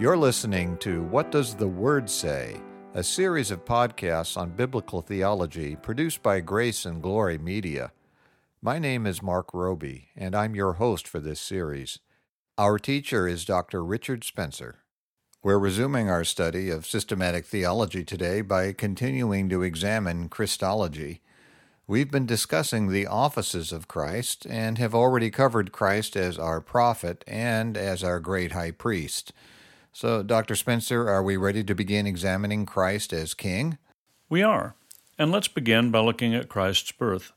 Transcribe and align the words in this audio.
You're 0.00 0.16
listening 0.16 0.78
to 0.78 1.02
What 1.02 1.30
Does 1.30 1.54
the 1.54 1.68
Word 1.68 2.08
Say? 2.08 2.58
A 2.94 3.04
series 3.04 3.50
of 3.50 3.66
podcasts 3.66 4.34
on 4.34 4.56
biblical 4.56 5.02
theology 5.02 5.76
produced 5.76 6.22
by 6.22 6.40
Grace 6.40 6.86
and 6.86 7.02
Glory 7.02 7.36
Media. 7.36 7.92
My 8.62 8.78
name 8.78 9.06
is 9.06 9.22
Mark 9.22 9.52
Roby, 9.52 10.08
and 10.16 10.34
I'm 10.34 10.54
your 10.54 10.72
host 10.72 11.06
for 11.06 11.20
this 11.20 11.38
series. 11.38 11.98
Our 12.56 12.78
teacher 12.78 13.28
is 13.28 13.44
Dr. 13.44 13.84
Richard 13.84 14.24
Spencer. 14.24 14.78
We're 15.42 15.58
resuming 15.58 16.08
our 16.08 16.24
study 16.24 16.70
of 16.70 16.86
systematic 16.86 17.44
theology 17.44 18.02
today 18.02 18.40
by 18.40 18.72
continuing 18.72 19.50
to 19.50 19.62
examine 19.62 20.30
Christology. 20.30 21.20
We've 21.86 22.10
been 22.10 22.24
discussing 22.24 22.88
the 22.88 23.06
offices 23.06 23.70
of 23.70 23.86
Christ 23.86 24.46
and 24.48 24.78
have 24.78 24.94
already 24.94 25.30
covered 25.30 25.72
Christ 25.72 26.16
as 26.16 26.38
our 26.38 26.62
prophet 26.62 27.22
and 27.26 27.76
as 27.76 28.02
our 28.02 28.18
great 28.18 28.52
high 28.52 28.70
priest. 28.70 29.34
So, 29.92 30.22
Dr. 30.22 30.54
Spencer, 30.54 31.08
are 31.08 31.22
we 31.22 31.36
ready 31.36 31.64
to 31.64 31.74
begin 31.74 32.06
examining 32.06 32.64
Christ 32.64 33.12
as 33.12 33.34
King? 33.34 33.76
We 34.28 34.42
are. 34.42 34.76
And 35.18 35.32
let's 35.32 35.48
begin 35.48 35.90
by 35.90 36.00
looking 36.00 36.34
at 36.34 36.48
Christ's 36.48 36.92
birth. 36.92 37.32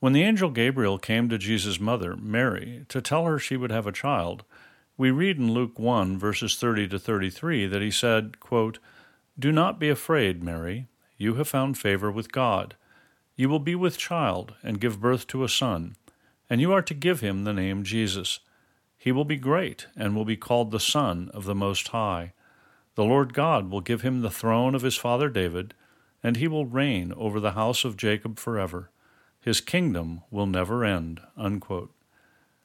When 0.00 0.12
the 0.12 0.22
angel 0.22 0.50
Gabriel 0.50 0.98
came 0.98 1.28
to 1.28 1.38
Jesus' 1.38 1.80
mother, 1.80 2.16
Mary, 2.16 2.84
to 2.88 3.00
tell 3.00 3.24
her 3.24 3.38
she 3.38 3.56
would 3.56 3.70
have 3.70 3.86
a 3.86 3.92
child, 3.92 4.44
we 4.96 5.10
read 5.10 5.38
in 5.38 5.52
Luke 5.52 5.78
1, 5.78 6.18
verses 6.18 6.56
30 6.56 6.88
to 6.88 6.98
33, 6.98 7.66
that 7.66 7.80
he 7.80 7.90
said, 7.90 8.38
quote, 8.40 8.78
Do 9.38 9.50
not 9.50 9.80
be 9.80 9.88
afraid, 9.88 10.42
Mary. 10.42 10.88
You 11.16 11.34
have 11.34 11.48
found 11.48 11.78
favor 11.78 12.10
with 12.10 12.32
God. 12.32 12.76
You 13.36 13.48
will 13.48 13.60
be 13.60 13.74
with 13.74 13.98
child 13.98 14.54
and 14.62 14.80
give 14.80 15.00
birth 15.00 15.26
to 15.28 15.42
a 15.42 15.48
son, 15.48 15.96
and 16.50 16.60
you 16.60 16.72
are 16.72 16.82
to 16.82 16.94
give 16.94 17.20
him 17.20 17.44
the 17.44 17.52
name 17.52 17.82
Jesus. 17.82 18.40
He 19.04 19.12
will 19.12 19.26
be 19.26 19.36
great 19.36 19.86
and 19.94 20.16
will 20.16 20.24
be 20.24 20.34
called 20.34 20.70
the 20.70 20.80
Son 20.80 21.30
of 21.34 21.44
the 21.44 21.54
Most 21.54 21.88
High. 21.88 22.32
The 22.94 23.04
Lord 23.04 23.34
God 23.34 23.70
will 23.70 23.82
give 23.82 24.00
him 24.00 24.22
the 24.22 24.30
throne 24.30 24.74
of 24.74 24.80
his 24.80 24.96
father 24.96 25.28
David, 25.28 25.74
and 26.22 26.38
he 26.38 26.48
will 26.48 26.64
reign 26.64 27.12
over 27.14 27.38
the 27.38 27.50
house 27.50 27.84
of 27.84 27.98
Jacob 27.98 28.38
forever. 28.38 28.88
His 29.42 29.60
kingdom 29.60 30.22
will 30.30 30.46
never 30.46 30.86
end. 30.86 31.20
Unquote. 31.36 31.92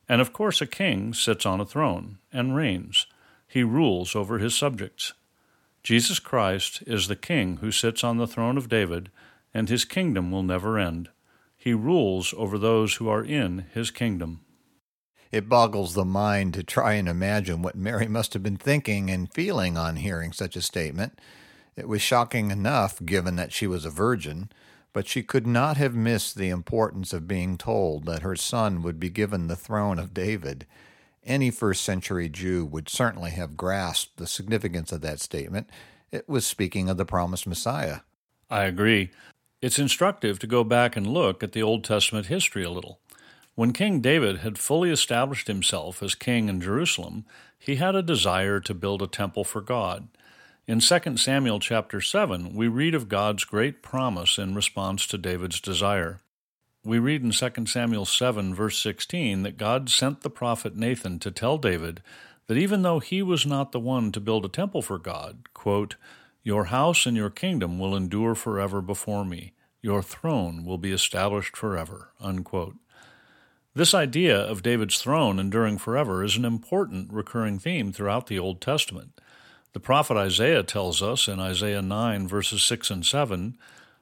And 0.08 0.22
of 0.22 0.32
course, 0.32 0.62
a 0.62 0.66
king 0.66 1.14
sits 1.14 1.46
on 1.46 1.60
a 1.60 1.66
throne 1.66 2.20
and 2.32 2.56
reigns. 2.56 3.06
He 3.46 3.64
rules 3.64 4.16
over 4.16 4.40
his 4.40 4.56
subjects. 4.56 5.12
Jesus 5.84 6.20
Christ 6.20 6.82
is 6.88 7.10
the 7.10 7.18
king 7.18 7.58
who 7.58 7.70
sits 7.70 8.02
on 8.02 8.16
the 8.16 8.28
throne 8.28 8.58
of 8.58 8.70
David 8.70 9.12
and 9.54 9.68
his 9.68 9.84
kingdom 9.84 10.32
will 10.32 10.44
never 10.44 10.80
end. 10.80 11.10
He 11.58 11.74
rules 11.74 12.34
over 12.38 12.58
those 12.58 12.96
who 12.96 13.10
are 13.10 13.26
in 13.26 13.66
his 13.74 13.92
kingdom. 13.92 14.40
It 15.32 15.50
boggles 15.50 15.94
the 15.94 16.06
mind 16.06 16.56
to 16.56 16.64
try 16.64 16.94
and 16.94 17.08
imagine 17.08 17.62
what 17.62 17.76
Mary 17.76 18.08
must 18.08 18.34
have 18.34 18.42
been 18.42 18.58
thinking 18.58 19.12
and 19.12 19.32
feeling 19.32 19.78
on 19.78 19.98
hearing 19.98 20.34
such 20.34 20.56
a 20.56 20.62
statement. 20.62 21.20
It 21.76 21.88
was 21.88 22.02
shocking 22.02 22.50
enough, 22.50 23.04
given 23.06 23.36
that 23.36 23.54
she 23.54 23.68
was 23.68 23.86
a 23.86 23.92
virgin, 23.92 24.50
but 24.92 25.08
she 25.08 25.22
could 25.22 25.46
not 25.46 25.78
have 25.78 25.94
missed 25.94 26.36
the 26.36 26.50
importance 26.50 27.14
of 27.14 27.28
being 27.28 27.58
told 27.58 28.06
that 28.06 28.24
her 28.24 28.36
son 28.36 28.82
would 28.82 29.00
be 29.00 29.10
given 29.10 29.48
the 29.48 29.56
throne 29.56 30.00
of 30.00 30.14
David. 30.14 30.66
Any 31.24 31.52
first 31.52 31.84
century 31.84 32.28
Jew 32.28 32.66
would 32.66 32.90
certainly 32.90 33.32
have 33.32 33.56
grasped 33.56 34.18
the 34.18 34.26
significance 34.26 34.92
of 34.92 35.02
that 35.02 35.20
statement. 35.20 35.70
It 36.12 36.28
was 36.28 36.46
speaking 36.46 36.90
of 36.90 36.98
the 36.98 37.06
promised 37.06 37.46
Messiah. 37.46 38.00
I 38.50 38.64
agree. 38.64 39.12
It's 39.62 39.78
instructive 39.78 40.40
to 40.40 40.48
go 40.48 40.64
back 40.64 40.96
and 40.96 41.06
look 41.06 41.44
at 41.44 41.52
the 41.52 41.62
Old 41.62 41.84
Testament 41.84 42.26
history 42.26 42.64
a 42.64 42.72
little. 42.72 43.00
When 43.60 43.74
King 43.74 44.00
David 44.00 44.38
had 44.38 44.58
fully 44.58 44.90
established 44.90 45.48
himself 45.48 46.02
as 46.02 46.16
king 46.16 46.48
in 46.48 46.62
Jerusalem, 46.62 47.26
he 47.58 47.76
had 47.76 47.94
a 47.94 48.02
desire 48.02 48.62
to 48.62 48.74
build 48.74 49.02
a 49.02 49.08
temple 49.08 49.44
for 49.44 49.60
God. 49.60 50.08
In 50.66 50.80
2 50.80 51.18
Samuel 51.18 51.60
chapter 51.60 52.00
7, 52.00 52.56
we 52.56 52.70
read 52.70 52.96
of 52.96 53.10
God's 53.10 53.44
great 53.44 53.84
promise 53.84 54.38
in 54.38 54.56
response 54.56 55.06
to 55.08 55.18
David's 55.18 55.60
desire. 55.60 56.22
We 56.86 57.00
read 57.00 57.22
in 57.22 57.32
2 57.32 57.66
Samuel 57.66 58.06
7, 58.06 58.56
verse 58.56 58.82
16, 58.82 59.44
that 59.44 59.58
God 59.58 59.90
sent 59.90 60.22
the 60.22 60.30
prophet 60.30 60.78
Nathan 60.78 61.20
to 61.20 61.30
tell 61.30 61.58
David 61.58 62.02
that 62.48 62.58
even 62.58 62.82
though 62.82 63.00
he 63.00 63.22
was 63.22 63.46
not 63.46 63.74
the 63.74 63.80
one 63.82 64.14
to 64.14 64.22
build 64.22 64.46
a 64.46 64.48
temple 64.48 64.82
for 64.82 64.98
God, 64.98 65.50
quote, 65.54 65.98
your 66.44 66.68
house 66.68 67.06
and 67.06 67.18
your 67.18 67.30
kingdom 67.30 67.78
will 67.78 67.94
endure 67.94 68.36
forever 68.36 68.82
before 68.82 69.26
me. 69.26 69.52
Your 69.82 70.02
throne 70.02 70.64
will 70.64 70.78
be 70.78 70.94
established 70.94 71.58
forever. 71.58 72.14
Unquote. 72.22 72.78
This 73.76 73.94
idea 73.94 74.36
of 74.36 74.64
David's 74.64 75.00
throne 75.00 75.38
enduring 75.38 75.78
forever 75.78 76.24
is 76.24 76.36
an 76.36 76.44
important 76.44 77.14
recurring 77.14 77.60
theme 77.60 77.94
throughout 77.94 78.26
the 78.26 78.40
Old 78.40 78.62
Testament. 78.62 79.22
The 79.74 79.80
prophet 79.80 80.18
Isaiah 80.18 80.64
tells 80.64 81.04
us 81.04 81.28
in 81.28 81.40
Isaiah 81.40 81.84
9, 81.84 82.28
verses 82.28 82.64
6 82.64 82.90
and 82.90 83.06
7 83.06 83.56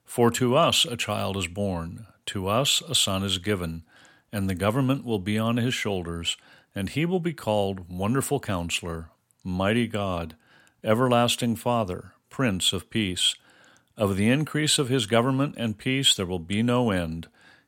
For 0.06 0.32
to 0.32 0.56
us 0.56 0.86
a 0.86 0.96
child 0.96 1.36
is 1.36 1.48
born, 1.48 2.08
to 2.28 2.48
us 2.48 2.82
a 2.88 2.96
son 2.96 3.24
is 3.24 3.40
given, 3.40 3.84
and 4.32 4.50
the 4.50 4.56
government 4.56 5.04
will 5.04 5.20
be 5.20 5.38
on 5.38 5.58
his 5.58 5.74
shoulders, 5.74 6.38
and 6.74 6.88
he 6.88 7.06
will 7.06 7.20
be 7.20 7.34
called 7.34 7.90
Wonderful 7.90 8.40
Counselor, 8.40 9.10
Mighty 9.44 9.88
God, 9.88 10.38
Everlasting 10.82 11.58
Father 11.58 12.14
Prince 12.30 12.72
of 12.72 12.90
Peace. 12.90 13.36
Of 13.98 14.16
the 14.16 14.30
increase 14.30 14.80
of 14.80 14.88
his 14.88 15.08
government 15.08 15.56
and 15.58 15.78
peace 15.78 16.16
there 16.16 16.26
will 16.26 16.40
be 16.40 16.64
no 16.64 16.90
end. 16.90 17.28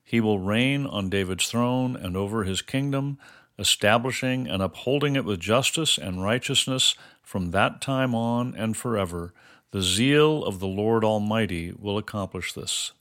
He 0.09 0.21
will 0.21 0.39
reign 0.39 0.87
on 0.87 1.11
David's 1.11 1.51
throne 1.51 1.95
and 1.95 2.17
over 2.17 2.43
his 2.43 2.63
kingdom, 2.63 3.19
establishing 3.59 4.47
and 4.47 4.59
upholding 4.59 5.15
it 5.15 5.23
with 5.23 5.39
justice 5.39 5.99
and 5.99 6.23
righteousness 6.23 6.95
from 7.21 7.51
that 7.51 7.79
time 7.79 8.15
on 8.15 8.55
and 8.55 8.75
forever. 8.75 9.35
The 9.69 9.83
zeal 9.83 10.43
of 10.43 10.59
the 10.59 10.67
Lord 10.67 11.03
Almighty 11.03 11.75
will 11.77 11.99
accomplish 11.99 12.53
this. 12.53 12.93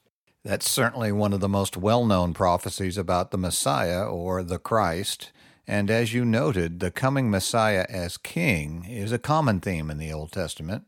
That's 0.44 0.70
certainly 0.70 1.10
one 1.10 1.32
of 1.32 1.40
the 1.40 1.48
most 1.48 1.78
well 1.78 2.04
known 2.04 2.34
prophecies 2.34 2.98
about 2.98 3.30
the 3.30 3.38
Messiah 3.38 4.04
or 4.04 4.42
the 4.42 4.58
Christ. 4.58 5.32
And 5.66 5.90
as 5.90 6.12
you 6.12 6.26
noted, 6.26 6.78
the 6.78 6.90
coming 6.90 7.30
Messiah 7.30 7.86
as 7.88 8.18
king 8.18 8.84
is 8.84 9.12
a 9.12 9.18
common 9.18 9.60
theme 9.60 9.90
in 9.90 9.96
the 9.96 10.12
Old 10.12 10.30
Testament. 10.30 10.84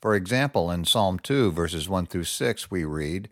For 0.00 0.14
example, 0.14 0.70
in 0.70 0.86
Psalm 0.86 1.18
2, 1.18 1.52
verses 1.52 1.90
1 1.90 2.06
through 2.06 2.24
6, 2.24 2.70
we 2.70 2.84
read, 2.84 3.28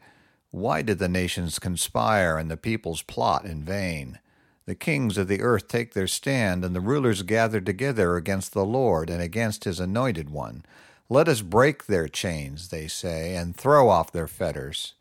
Why 0.51 0.83
did 0.83 0.99
the 0.99 1.09
nations 1.09 1.59
conspire 1.59 2.39
and 2.39 2.51
the 2.51 2.57
peoples 2.57 3.03
plot 3.03 3.45
in 3.45 3.65
vain? 3.65 4.19
The 4.67 4.75
kings 4.75 5.17
of 5.17 5.29
the 5.29 5.43
earth 5.43 5.69
take 5.69 5.95
their 5.95 6.09
stand, 6.09 6.65
and 6.65 6.75
the 6.75 6.81
rulers 6.81 7.23
gather 7.23 7.61
together 7.61 8.17
against 8.17 8.53
the 8.53 8.65
Lord 8.65 9.11
and 9.11 9.23
against 9.23 9.65
his 9.65 9.79
anointed 9.79 10.31
one. 10.31 10.65
Let 11.09 11.29
us 11.29 11.41
break 11.41 11.87
their 11.87 12.09
chains, 12.09 12.69
they 12.69 12.89
say, 12.89 13.37
and 13.37 13.55
throw 13.55 13.89
off 13.89 14.11
their 14.11 14.27
fetters. 14.27 14.95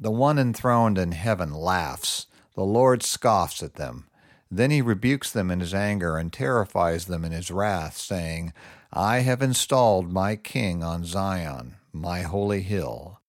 The 0.00 0.12
one 0.12 0.38
enthroned 0.38 0.98
in 0.98 1.12
heaven 1.12 1.52
laughs. 1.52 2.26
The 2.54 2.64
Lord 2.64 3.02
scoffs 3.02 3.62
at 3.62 3.74
them. 3.74 4.06
Then 4.50 4.70
he 4.70 4.80
rebukes 4.80 5.32
them 5.32 5.50
in 5.50 5.60
his 5.60 5.74
anger 5.74 6.16
and 6.16 6.32
terrifies 6.32 7.06
them 7.06 7.24
in 7.24 7.32
his 7.32 7.50
wrath, 7.50 7.96
saying, 7.96 8.52
I 8.92 9.18
have 9.18 9.42
installed 9.42 10.12
my 10.12 10.36
king 10.36 10.84
on 10.84 11.04
Zion, 11.04 11.74
my 11.92 12.22
holy 12.22 12.62
hill. 12.62 13.20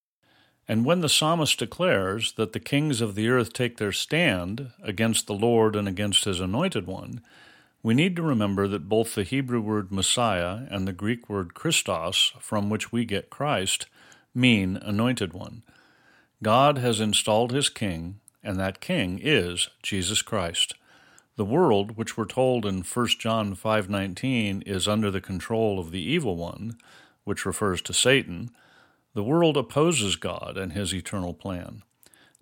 And 0.69 0.85
when 0.85 1.01
the 1.01 1.09
psalmist 1.09 1.57
declares 1.57 2.33
that 2.33 2.53
the 2.53 2.59
kings 2.59 3.01
of 3.01 3.15
the 3.15 3.27
earth 3.27 3.53
take 3.53 3.77
their 3.77 3.91
stand 3.91 4.69
against 4.83 5.25
the 5.25 5.33
Lord 5.33 5.75
and 5.75 5.87
against 5.87 6.25
his 6.25 6.39
anointed 6.39 6.85
one, 6.85 7.21
we 7.81 7.95
need 7.95 8.15
to 8.17 8.21
remember 8.21 8.67
that 8.67 8.87
both 8.87 9.15
the 9.15 9.23
Hebrew 9.23 9.61
word 9.61 9.91
Messiah 9.91 10.67
and 10.69 10.87
the 10.87 10.93
Greek 10.93 11.27
word 11.27 11.55
Christos, 11.55 12.33
from 12.39 12.69
which 12.69 12.91
we 12.91 13.03
get 13.03 13.31
Christ, 13.31 13.87
mean 14.35 14.77
anointed 14.77 15.33
one. 15.33 15.63
God 16.43 16.77
has 16.77 16.99
installed 16.99 17.51
his 17.51 17.69
king, 17.69 18.19
and 18.43 18.59
that 18.59 18.79
king 18.79 19.19
is 19.23 19.69
Jesus 19.81 20.21
Christ. 20.21 20.75
The 21.35 21.45
world, 21.45 21.97
which 21.97 22.15
we're 22.15 22.25
told 22.25 22.67
in 22.67 22.83
1 22.83 23.17
John 23.19 23.55
5:19 23.55 24.61
is 24.67 24.87
under 24.87 25.09
the 25.09 25.19
control 25.19 25.79
of 25.79 25.89
the 25.89 26.03
evil 26.03 26.35
one, 26.35 26.77
which 27.23 27.43
refers 27.43 27.81
to 27.81 27.93
Satan, 27.93 28.51
the 29.13 29.23
world 29.23 29.57
opposes 29.57 30.15
God 30.15 30.57
and 30.57 30.73
his 30.73 30.93
eternal 30.93 31.33
plan. 31.33 31.83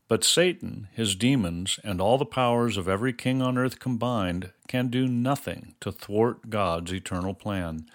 But 0.07 0.23
Satan, 0.23 0.87
his 0.93 1.15
demons, 1.15 1.79
and 1.83 1.99
all 1.99 2.17
the 2.17 2.25
powers 2.25 2.77
of 2.77 2.87
every 2.87 3.13
king 3.13 3.41
on 3.41 3.57
earth 3.57 3.79
combined 3.79 4.51
can 4.67 4.87
do 4.87 5.07
nothing 5.07 5.75
to 5.81 5.91
thwart 5.91 6.49
God's 6.49 6.93
eternal 6.93 7.33
plan. 7.33 7.85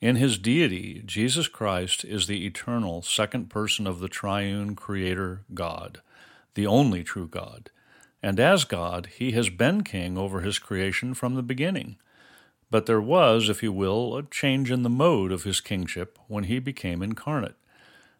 In 0.00 0.16
his 0.16 0.38
deity, 0.38 1.02
Jesus 1.04 1.48
Christ 1.48 2.04
is 2.04 2.26
the 2.26 2.46
eternal 2.46 3.02
second 3.02 3.50
person 3.50 3.86
of 3.86 3.98
the 3.98 4.08
triune 4.08 4.76
Creator 4.76 5.42
God, 5.52 6.00
the 6.54 6.66
only 6.66 7.02
true 7.02 7.26
God 7.26 7.70
and 8.22 8.40
as 8.40 8.64
God, 8.64 9.08
he 9.16 9.32
has 9.32 9.48
been 9.48 9.84
king 9.84 10.18
over 10.18 10.40
his 10.40 10.58
creation 10.58 11.14
from 11.14 11.34
the 11.34 11.42
beginning. 11.42 11.96
But 12.70 12.86
there 12.86 13.00
was, 13.00 13.48
if 13.48 13.62
you 13.62 13.72
will, 13.72 14.16
a 14.16 14.24
change 14.24 14.70
in 14.70 14.82
the 14.82 14.90
mode 14.90 15.32
of 15.32 15.44
his 15.44 15.60
kingship 15.60 16.18
when 16.26 16.44
he 16.44 16.58
became 16.58 17.02
incarnate. 17.02 17.54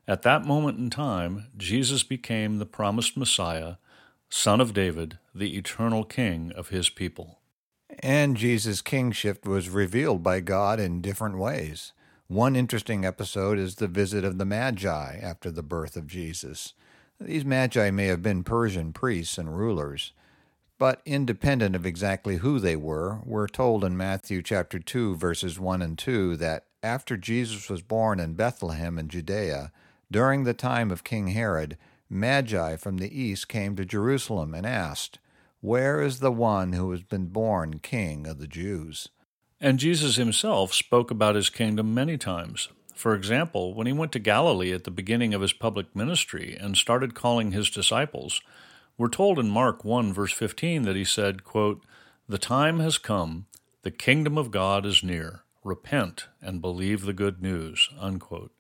At 0.09 0.23
that 0.23 0.47
moment 0.47 0.79
in 0.79 0.89
time, 0.89 1.49
Jesus 1.55 2.03
became 2.03 2.57
the 2.57 2.65
promised 2.65 3.15
Messiah, 3.15 3.75
Son 4.31 4.59
of 4.59 4.73
David, 4.73 5.19
the 5.35 5.55
eternal 5.59 6.03
King 6.03 6.51
of 6.57 6.71
his 6.71 6.89
people. 6.89 7.41
And 7.99 8.35
Jesus' 8.35 8.81
kingship 8.81 9.47
was 9.47 9.69
revealed 9.69 10.23
by 10.23 10.41
God 10.41 10.81
in 10.81 11.03
different 11.03 11.37
ways. 11.37 11.93
One 12.27 12.57
interesting 12.57 13.05
episode 13.05 13.59
is 13.59 13.75
the 13.75 13.87
visit 13.87 14.25
of 14.25 14.39
the 14.39 14.47
Magi 14.47 15.19
after 15.19 15.51
the 15.51 15.63
birth 15.63 15.95
of 15.95 16.07
Jesus. 16.07 16.73
These 17.21 17.45
Magi 17.45 17.91
may 17.91 18.07
have 18.07 18.23
been 18.23 18.45
Persian 18.45 18.95
priests 18.95 19.37
and 19.37 19.59
rulers, 19.59 20.13
but 20.79 21.03
independent 21.05 21.77
of 21.77 21.85
exactly 21.85 22.37
who 22.37 22.59
they 22.59 22.77
were, 22.77 23.21
we're 23.27 23.47
told 23.47 23.85
in 23.85 23.95
Matthew 23.95 24.41
chapter 24.41 24.79
2 24.79 25.17
verses 25.17 25.61
1 25.61 25.83
and 25.83 25.99
2 25.99 26.39
that 26.39 26.65
after 26.83 27.19
Jesus 27.19 27.69
was 27.69 27.83
born 27.83 28.19
in 28.21 28.33
Bethlehem 28.33 28.99
in 28.99 29.09
Judea, 29.09 29.71
during 30.11 30.45
the 30.45 30.55
time 30.55 30.91
of 30.91 31.05
King 31.05 31.29
Herod, 31.29 31.77
Magi 32.11 32.77
from 32.77 32.97
the 32.97 33.21
east 33.21 33.49
came 33.49 33.77
to 33.77 33.85
Jerusalem 33.85 34.55
and 34.55 34.67
asked, 34.67 35.19
Where 35.61 36.01
is 36.01 36.21
the 36.21 36.33
one 36.33 36.73
who 36.73 36.91
has 36.93 37.03
been 37.03 37.27
born 37.27 37.81
King 37.81 38.27
of 38.27 38.39
the 38.39 38.47
Jews? 38.47 39.09
And 39.61 39.79
Jesus 39.79 40.17
himself 40.17 40.73
spoke 40.73 41.11
about 41.11 41.35
his 41.35 41.51
kingdom 41.51 41.93
many 41.93 42.17
times. 42.17 42.69
For 42.95 43.15
example, 43.15 43.75
when 43.75 43.87
he 43.87 43.93
went 43.93 44.13
to 44.13 44.19
Galilee 44.19 44.73
at 44.73 44.85
the 44.85 44.91
beginning 44.91 45.35
of 45.35 45.43
his 45.43 45.53
public 45.53 45.95
ministry 45.95 46.57
and 46.59 46.77
started 46.77 47.15
calling 47.15 47.53
his 47.53 47.71
disciples, 47.71 48.41
we're 48.97 49.09
told 49.09 49.39
in 49.39 49.51
Mark 49.51 49.85
1, 49.85 50.13
verse 50.13 50.33
15, 50.33 50.83
that 50.83 50.97
he 50.97 51.05
said, 51.05 51.45
quote, 51.45 51.85
The 52.29 52.39
time 52.39 52.81
has 52.81 52.99
come, 52.99 53.47
the 53.83 53.91
kingdom 53.93 54.37
of 54.37 54.51
God 54.51 54.85
is 54.85 55.05
near. 55.05 55.43
Repent 55.63 56.27
and 56.41 56.61
believe 56.61 57.03
the 57.03 57.13
good 57.13 57.41
news. 57.43 57.89
Unquote. 57.99 58.53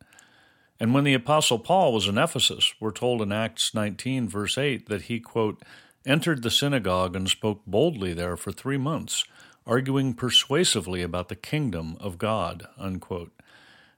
And 0.81 0.95
when 0.95 1.05
the 1.05 1.15
Apostle 1.15 1.59
Paul 1.59 1.93
was 1.93 2.07
in 2.07 2.19
Ephesus, 2.19 2.73
we're 2.79 2.93
told 2.93 3.21
in 3.21 3.33
Acts 3.33 3.75
19, 3.75 4.29
verse 4.29 4.57
8, 4.57 4.89
that 4.89 5.03
he, 5.03 5.19
quote, 5.19 5.63
entered 6.07 6.43
the 6.43 6.51
synagogue 6.51 7.17
and 7.17 7.29
spoke 7.29 7.63
boldly 7.67 8.15
there 8.15 8.37
for 8.37 8.53
three 8.53 8.77
months, 8.77 9.25
arguing 9.67 10.15
persuasively 10.15 11.03
about 11.03 11.29
the 11.29 11.37
kingdom 11.37 11.97
of 12.01 12.17
God. 12.17 12.67
Unquote. 12.79 13.33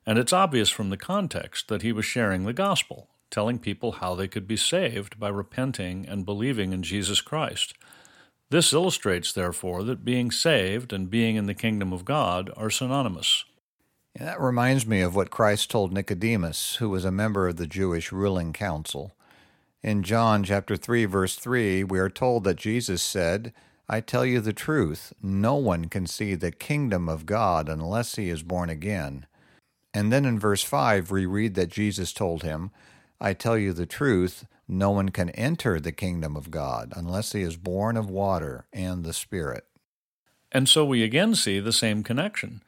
And 0.07 0.19
it's 0.19 0.33
obvious 0.33 0.71
from 0.71 0.91
the 0.91 0.97
context 0.97 1.69
that 1.69 1.83
he 1.83 1.93
was 1.93 2.07
sharing 2.07 2.45
the 2.45 2.55
gospel, 2.55 3.09
telling 3.31 3.59
people 3.59 3.93
how 3.93 4.15
they 4.15 4.27
could 4.27 4.49
be 4.49 4.57
saved 4.57 5.21
by 5.21 5.29
repenting 5.29 6.07
and 6.09 6.25
believing 6.25 6.73
in 6.73 6.83
Jesus 6.83 7.21
Christ. 7.21 7.75
This 8.49 8.73
illustrates, 8.73 9.33
therefore, 9.33 9.85
that 9.85 10.05
being 10.05 10.31
saved 10.31 10.93
and 10.93 11.11
being 11.11 11.37
in 11.37 11.47
the 11.47 11.55
kingdom 11.55 11.93
of 11.93 12.05
God 12.05 12.51
are 12.57 12.71
synonymous. 12.71 13.45
That 14.21 14.39
reminds 14.39 14.87
me 14.87 15.01
of 15.01 15.17
what 15.17 15.31
Christ 15.31 15.71
told 15.71 15.95
Nicodemus, 15.95 16.77
who 16.77 16.91
was 16.91 17.07
a 17.07 17.11
member 17.11 17.49
of 17.49 17.57
the 17.57 17.67
Jewish 17.67 18.13
ruling 18.13 18.53
council. 18.53 19.17
In 19.83 20.03
John 20.03 20.45
chapter 20.45 20.77
3 20.77 21.07
verse 21.07 21.37
3, 21.37 21.85
we 21.85 21.99
are 21.99 22.11
told 22.11 22.45
that 22.45 22.59
Jesus 22.59 23.03
said, 23.03 23.55
"I 23.89 24.03
tell 24.03 24.27
you 24.27 24.41
the 24.41 24.53
truth, 24.53 25.15
no 25.23 25.55
one 25.55 25.87
can 25.87 26.07
see 26.07 26.35
the 26.35 26.53
kingdom 26.53 27.09
of 27.09 27.25
God 27.25 27.71
unless 27.71 28.17
he 28.17 28.29
is 28.29 28.43
born 28.43 28.69
again." 28.69 29.25
And 29.95 30.13
then 30.13 30.27
in 30.27 30.39
verse 30.39 30.63
5 30.63 31.11
we 31.11 31.25
read 31.25 31.55
that 31.55 31.71
Jesus 31.71 32.13
told 32.13 32.43
him, 32.43 32.73
"I 33.23 33.33
tell 33.33 33.57
you 33.57 33.73
the 33.73 33.87
truth, 33.87 34.45
no 34.69 34.91
one 34.91 35.09
can 35.09 35.31
enter 35.31 35.81
the 35.81 35.93
kingdom 35.93 36.37
of 36.37 36.51
God 36.51 36.93
unless 36.95 37.33
he 37.33 37.41
is 37.41 37.57
born 37.57 37.97
of 37.97 38.11
water 38.11 38.67
and 38.71 39.03
the 39.03 39.15
Spirit." 39.15 39.67
And 40.53 40.69
so 40.69 40.85
we 40.85 41.03
again 41.03 41.35
see 41.35 41.59
the 41.59 41.73
same 41.73 42.03
connection. 42.03 42.61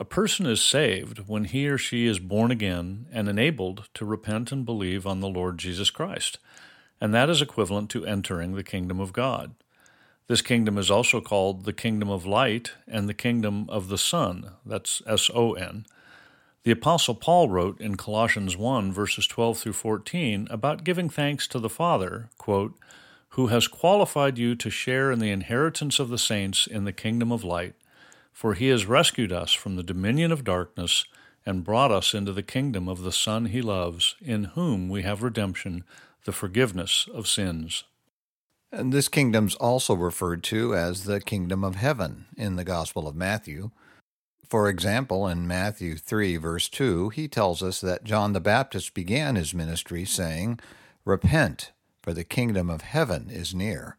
A 0.00 0.04
person 0.06 0.46
is 0.46 0.62
saved 0.62 1.28
when 1.28 1.44
he 1.44 1.68
or 1.68 1.76
she 1.76 2.06
is 2.06 2.18
born 2.18 2.50
again 2.50 3.04
and 3.12 3.28
enabled 3.28 3.86
to 3.92 4.06
repent 4.06 4.50
and 4.50 4.64
believe 4.64 5.06
on 5.06 5.20
the 5.20 5.28
Lord 5.28 5.58
Jesus 5.58 5.90
Christ, 5.90 6.38
and 7.02 7.12
that 7.12 7.28
is 7.28 7.42
equivalent 7.42 7.90
to 7.90 8.06
entering 8.06 8.54
the 8.54 8.62
kingdom 8.62 8.98
of 8.98 9.12
God. 9.12 9.54
This 10.26 10.40
kingdom 10.40 10.78
is 10.78 10.90
also 10.90 11.20
called 11.20 11.66
the 11.66 11.74
kingdom 11.74 12.08
of 12.08 12.24
light 12.24 12.72
and 12.88 13.10
the 13.10 13.14
kingdom 13.14 13.68
of 13.68 13.88
the 13.88 13.98
Son. 13.98 14.52
That's 14.64 15.02
S 15.06 15.30
O 15.34 15.52
N. 15.52 15.84
The 16.62 16.70
Apostle 16.70 17.14
Paul 17.14 17.50
wrote 17.50 17.78
in 17.78 17.96
Colossians 17.96 18.56
1, 18.56 18.94
verses 18.94 19.26
12 19.26 19.58
through 19.58 19.74
14, 19.74 20.48
about 20.48 20.82
giving 20.82 21.10
thanks 21.10 21.46
to 21.48 21.58
the 21.58 21.68
Father, 21.68 22.30
quote, 22.38 22.74
who 23.34 23.48
has 23.48 23.68
qualified 23.68 24.38
you 24.38 24.54
to 24.54 24.70
share 24.70 25.12
in 25.12 25.18
the 25.18 25.30
inheritance 25.30 25.98
of 25.98 26.08
the 26.08 26.18
saints 26.18 26.66
in 26.66 26.84
the 26.84 26.92
kingdom 26.92 27.30
of 27.30 27.44
light 27.44 27.74
for 28.32 28.54
he 28.54 28.68
has 28.68 28.86
rescued 28.86 29.32
us 29.32 29.52
from 29.52 29.76
the 29.76 29.82
dominion 29.82 30.32
of 30.32 30.44
darkness 30.44 31.04
and 31.46 31.64
brought 31.64 31.90
us 31.90 32.14
into 32.14 32.32
the 32.32 32.42
kingdom 32.42 32.88
of 32.88 33.02
the 33.02 33.12
Son 33.12 33.46
he 33.46 33.62
loves, 33.62 34.16
in 34.20 34.44
whom 34.44 34.88
we 34.88 35.02
have 35.02 35.22
redemption, 35.22 35.84
the 36.24 36.32
forgiveness 36.32 37.08
of 37.12 37.26
sins. 37.26 37.84
And 38.72 38.92
this 38.92 39.08
kingdom's 39.08 39.56
also 39.56 39.94
referred 39.94 40.44
to 40.44 40.74
as 40.74 41.04
the 41.04 41.20
kingdom 41.20 41.64
of 41.64 41.76
heaven 41.76 42.26
in 42.36 42.56
the 42.56 42.64
Gospel 42.64 43.08
of 43.08 43.16
Matthew. 43.16 43.70
For 44.48 44.68
example, 44.68 45.26
in 45.26 45.46
Matthew 45.46 45.96
3, 45.96 46.36
verse 46.36 46.68
2, 46.68 47.08
he 47.10 47.26
tells 47.26 47.62
us 47.62 47.80
that 47.80 48.04
John 48.04 48.32
the 48.32 48.40
Baptist 48.40 48.94
began 48.94 49.36
his 49.36 49.54
ministry 49.54 50.04
saying, 50.04 50.60
Repent, 51.04 51.72
for 52.02 52.12
the 52.12 52.24
kingdom 52.24 52.70
of 52.70 52.82
heaven 52.82 53.28
is 53.30 53.54
near. 53.54 53.96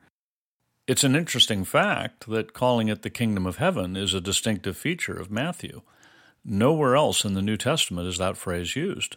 It's 0.91 1.05
an 1.05 1.15
interesting 1.15 1.63
fact 1.63 2.29
that 2.29 2.51
calling 2.51 2.89
it 2.89 3.01
the 3.01 3.09
kingdom 3.09 3.45
of 3.45 3.55
heaven 3.55 3.95
is 3.95 4.13
a 4.13 4.19
distinctive 4.19 4.75
feature 4.75 5.17
of 5.17 5.31
Matthew. 5.31 5.83
Nowhere 6.43 6.97
else 6.97 7.23
in 7.23 7.33
the 7.33 7.41
New 7.41 7.55
Testament 7.55 8.09
is 8.09 8.17
that 8.17 8.35
phrase 8.35 8.75
used. 8.75 9.15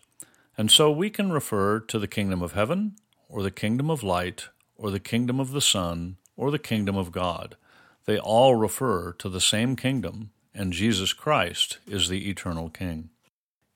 And 0.57 0.71
so 0.71 0.93
we 0.93 1.11
can 1.11 1.33
refer 1.33 1.81
to 1.81 1.99
the 1.99 2.07
kingdom 2.07 2.43
of 2.43 2.53
heaven, 2.53 2.95
or 3.29 3.43
the 3.43 3.51
kingdom 3.51 3.91
of 3.91 4.05
light, 4.05 4.51
or 4.77 4.93
the 4.93 5.01
kingdom 5.01 5.41
of 5.41 5.51
the 5.51 5.61
Son, 5.61 6.17
or 6.37 6.53
the 6.53 6.61
kingdom 6.61 6.97
of 6.97 7.11
God. 7.11 7.57
They 8.05 8.21
all 8.21 8.55
refer 8.55 9.11
to 9.15 9.29
the 9.29 9.41
same 9.41 9.75
kingdom, 9.75 10.31
and 10.55 10.73
Jesus 10.73 11.13
Christ 11.13 11.79
is 11.89 12.09
the 12.09 12.31
eternal 12.31 12.71
King. 12.71 13.11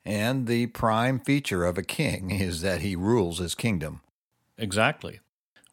And 0.05 0.47
the 0.47 0.67
prime 0.67 1.19
feature 1.19 1.65
of 1.65 1.77
a 1.77 1.83
king 1.83 2.31
is 2.31 2.61
that 2.61 2.81
he 2.81 2.95
rules 2.95 3.39
his 3.39 3.57
kingdom. 3.57 4.03
Exactly. 4.57 5.19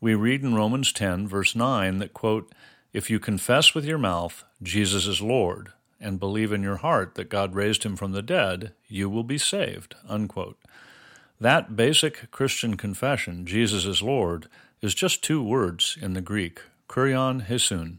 We 0.06 0.14
read 0.14 0.44
in 0.44 0.54
Romans 0.54 0.94
10, 0.94 1.28
verse 1.28 1.56
9, 1.56 1.98
that, 1.98 2.14
quote, 2.14 2.54
If 2.94 3.10
you 3.10 3.20
confess 3.20 3.74
with 3.74 3.86
your 3.86 3.98
mouth 3.98 4.44
Jesus 4.62 5.08
is 5.08 5.20
Lord 5.20 5.70
and 6.00 6.20
believe 6.20 6.54
in 6.54 6.62
your 6.62 6.76
heart 6.76 7.16
that 7.16 7.28
God 7.28 7.56
raised 7.56 7.82
him 7.82 7.96
from 7.96 8.12
the 8.12 8.22
dead, 8.22 8.74
you 8.88 9.10
will 9.10 9.24
be 9.24 9.40
saved. 9.40 9.96
Unquote. 10.08 10.60
That 11.42 11.76
basic 11.76 12.30
Christian 12.30 12.78
confession, 12.78 13.48
Jesus 13.48 13.86
is 13.86 14.04
Lord, 14.04 14.48
is 14.80 14.94
just 14.94 15.24
two 15.24 15.42
words 15.42 15.98
in 16.00 16.14
the 16.14 16.22
Greek, 16.22 16.62
kurion 16.88 17.48
Iesoun. 17.48 17.98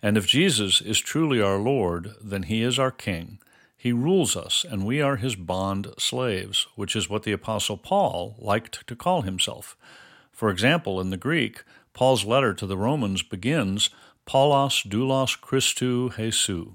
And 0.00 0.16
if 0.16 0.26
Jesus 0.26 0.80
is 0.80 0.98
truly 0.98 1.42
our 1.42 1.58
Lord, 1.58 2.14
then 2.22 2.44
he 2.44 2.62
is 2.62 2.78
our 2.78 2.90
King. 2.90 3.38
He 3.76 3.92
rules 3.92 4.34
us, 4.34 4.64
and 4.66 4.86
we 4.86 5.02
are 5.02 5.16
his 5.16 5.36
bond 5.36 5.88
slaves, 5.98 6.66
which 6.74 6.96
is 6.96 7.10
what 7.10 7.24
the 7.24 7.32
Apostle 7.32 7.76
Paul 7.76 8.34
liked 8.38 8.86
to 8.86 8.96
call 8.96 9.20
himself. 9.20 9.76
For 10.38 10.50
example, 10.50 11.00
in 11.00 11.10
the 11.10 11.16
Greek, 11.16 11.64
Paul's 11.92 12.24
letter 12.24 12.54
to 12.54 12.64
the 12.64 12.76
Romans 12.76 13.24
begins 13.24 13.90
Paulos 14.24 14.88
doulos 14.88 15.36
Christou 15.36 16.14
Jesu, 16.14 16.74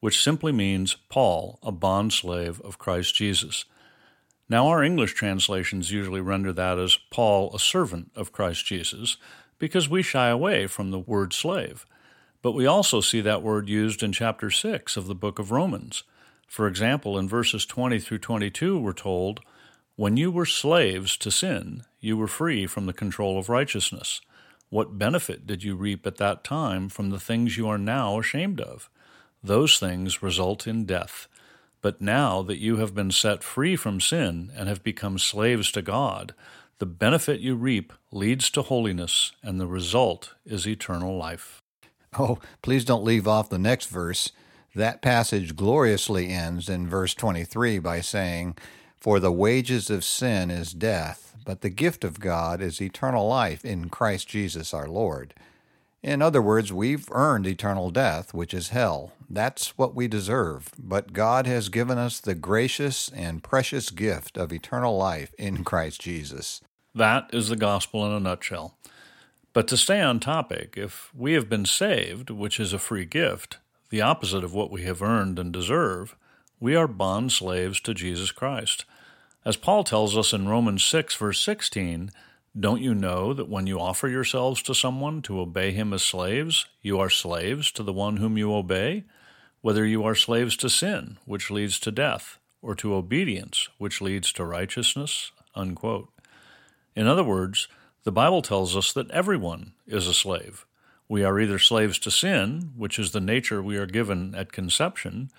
which 0.00 0.22
simply 0.22 0.52
means 0.52 0.98
Paul, 1.08 1.58
a 1.62 1.72
bondslave 1.72 2.60
of 2.60 2.76
Christ 2.76 3.14
Jesus. 3.14 3.64
Now, 4.50 4.66
our 4.66 4.84
English 4.84 5.14
translations 5.14 5.90
usually 5.90 6.20
render 6.20 6.52
that 6.52 6.78
as 6.78 6.98
Paul, 7.10 7.50
a 7.54 7.58
servant 7.58 8.10
of 8.14 8.32
Christ 8.32 8.66
Jesus, 8.66 9.16
because 9.58 9.88
we 9.88 10.02
shy 10.02 10.28
away 10.28 10.66
from 10.66 10.90
the 10.90 10.98
word 10.98 11.32
slave. 11.32 11.86
But 12.42 12.52
we 12.52 12.66
also 12.66 13.00
see 13.00 13.22
that 13.22 13.42
word 13.42 13.66
used 13.66 14.02
in 14.02 14.12
chapter 14.12 14.50
6 14.50 14.98
of 14.98 15.06
the 15.06 15.14
book 15.14 15.38
of 15.38 15.50
Romans. 15.50 16.02
For 16.46 16.66
example, 16.66 17.18
in 17.18 17.30
verses 17.30 17.64
20 17.64 17.98
through 17.98 18.18
22, 18.18 18.78
we're 18.78 18.92
told, 18.92 19.40
when 20.00 20.16
you 20.16 20.30
were 20.30 20.46
slaves 20.46 21.14
to 21.14 21.30
sin, 21.30 21.82
you 22.00 22.16
were 22.16 22.26
free 22.26 22.66
from 22.66 22.86
the 22.86 22.92
control 22.94 23.38
of 23.38 23.50
righteousness. 23.50 24.22
What 24.70 24.96
benefit 24.96 25.46
did 25.46 25.62
you 25.62 25.76
reap 25.76 26.06
at 26.06 26.16
that 26.16 26.42
time 26.42 26.88
from 26.88 27.10
the 27.10 27.20
things 27.20 27.58
you 27.58 27.68
are 27.68 27.76
now 27.76 28.18
ashamed 28.18 28.62
of? 28.62 28.88
Those 29.44 29.78
things 29.78 30.22
result 30.22 30.66
in 30.66 30.86
death. 30.86 31.28
But 31.82 32.00
now 32.00 32.40
that 32.40 32.56
you 32.56 32.76
have 32.76 32.94
been 32.94 33.10
set 33.10 33.44
free 33.44 33.76
from 33.76 34.00
sin 34.00 34.50
and 34.56 34.70
have 34.70 34.82
become 34.82 35.18
slaves 35.18 35.70
to 35.72 35.82
God, 35.82 36.32
the 36.78 36.86
benefit 36.86 37.40
you 37.40 37.54
reap 37.54 37.92
leads 38.10 38.50
to 38.52 38.62
holiness, 38.62 39.32
and 39.42 39.60
the 39.60 39.66
result 39.66 40.32
is 40.46 40.66
eternal 40.66 41.18
life. 41.18 41.60
Oh, 42.18 42.38
please 42.62 42.86
don't 42.86 43.04
leave 43.04 43.28
off 43.28 43.50
the 43.50 43.58
next 43.58 43.90
verse. 43.90 44.32
That 44.74 45.02
passage 45.02 45.56
gloriously 45.56 46.30
ends 46.30 46.70
in 46.70 46.88
verse 46.88 47.12
23 47.12 47.80
by 47.80 48.00
saying, 48.00 48.56
for 49.00 49.18
the 49.18 49.32
wages 49.32 49.90
of 49.90 50.04
sin 50.04 50.50
is 50.50 50.72
death, 50.72 51.34
but 51.44 51.62
the 51.62 51.70
gift 51.70 52.04
of 52.04 52.20
God 52.20 52.60
is 52.60 52.80
eternal 52.80 53.26
life 53.26 53.64
in 53.64 53.88
Christ 53.88 54.28
Jesus 54.28 54.74
our 54.74 54.86
Lord. 54.88 55.34
In 56.02 56.22
other 56.22 56.40
words, 56.40 56.72
we've 56.72 57.08
earned 57.12 57.46
eternal 57.46 57.90
death, 57.90 58.32
which 58.32 58.54
is 58.54 58.68
hell. 58.68 59.12
That's 59.28 59.76
what 59.76 59.94
we 59.94 60.08
deserve. 60.08 60.70
But 60.78 61.12
God 61.12 61.46
has 61.46 61.68
given 61.68 61.98
us 61.98 62.20
the 62.20 62.34
gracious 62.34 63.10
and 63.10 63.42
precious 63.42 63.90
gift 63.90 64.38
of 64.38 64.52
eternal 64.52 64.96
life 64.96 65.34
in 65.38 65.62
Christ 65.62 66.00
Jesus. 66.00 66.62
That 66.94 67.28
is 67.32 67.48
the 67.48 67.56
gospel 67.56 68.06
in 68.06 68.12
a 68.12 68.20
nutshell. 68.20 68.76
But 69.52 69.68
to 69.68 69.76
stay 69.76 70.00
on 70.00 70.20
topic, 70.20 70.74
if 70.76 71.10
we 71.14 71.34
have 71.34 71.48
been 71.48 71.66
saved, 71.66 72.30
which 72.30 72.58
is 72.58 72.72
a 72.72 72.78
free 72.78 73.04
gift, 73.04 73.58
the 73.90 74.00
opposite 74.00 74.44
of 74.44 74.54
what 74.54 74.70
we 74.70 74.82
have 74.82 75.02
earned 75.02 75.38
and 75.38 75.52
deserve, 75.52 76.16
We 76.58 76.76
are 76.76 76.86
bond 76.86 77.32
slaves 77.32 77.80
to 77.80 77.94
Jesus 77.94 78.32
Christ. 78.32 78.84
As 79.44 79.56
Paul 79.56 79.84
tells 79.84 80.18
us 80.18 80.34
in 80.34 80.48
Romans 80.48 80.84
6, 80.84 81.14
verse 81.14 81.40
16, 81.40 82.10
don't 82.58 82.82
you 82.82 82.94
know 82.94 83.32
that 83.32 83.48
when 83.48 83.66
you 83.66 83.80
offer 83.80 84.06
yourselves 84.06 84.60
to 84.62 84.74
someone 84.74 85.22
to 85.22 85.40
obey 85.40 85.72
him 85.72 85.94
as 85.94 86.02
slaves, 86.02 86.66
you 86.82 86.98
are 86.98 87.08
slaves 87.08 87.70
to 87.72 87.82
the 87.82 87.92
one 87.92 88.18
whom 88.18 88.36
you 88.36 88.52
obey? 88.52 89.04
Whether 89.62 89.86
you 89.86 90.04
are 90.04 90.14
slaves 90.14 90.58
to 90.58 90.68
sin, 90.68 91.16
which 91.24 91.50
leads 91.50 91.80
to 91.80 91.90
death, 91.90 92.38
or 92.60 92.74
to 92.76 92.94
obedience, 92.94 93.68
which 93.78 94.02
leads 94.02 94.30
to 94.32 94.44
righteousness? 94.44 95.32
Unquote. 95.54 96.10
In 96.94 97.06
other 97.06 97.24
words, 97.24 97.66
the 98.04 98.12
Bible 98.12 98.42
tells 98.42 98.76
us 98.76 98.92
that 98.92 99.10
everyone 99.10 99.72
is 99.86 100.06
a 100.06 100.14
slave. 100.14 100.66
We 101.08 101.24
are 101.24 101.40
either 101.40 101.58
slaves 101.58 101.98
to 102.00 102.10
sin, 102.10 102.72
which 102.76 102.98
is 102.98 103.12
the 103.12 103.20
nature 103.20 103.62
we 103.62 103.78
are 103.78 103.86
given 103.86 104.34
at 104.34 104.52
conception, 104.52 105.30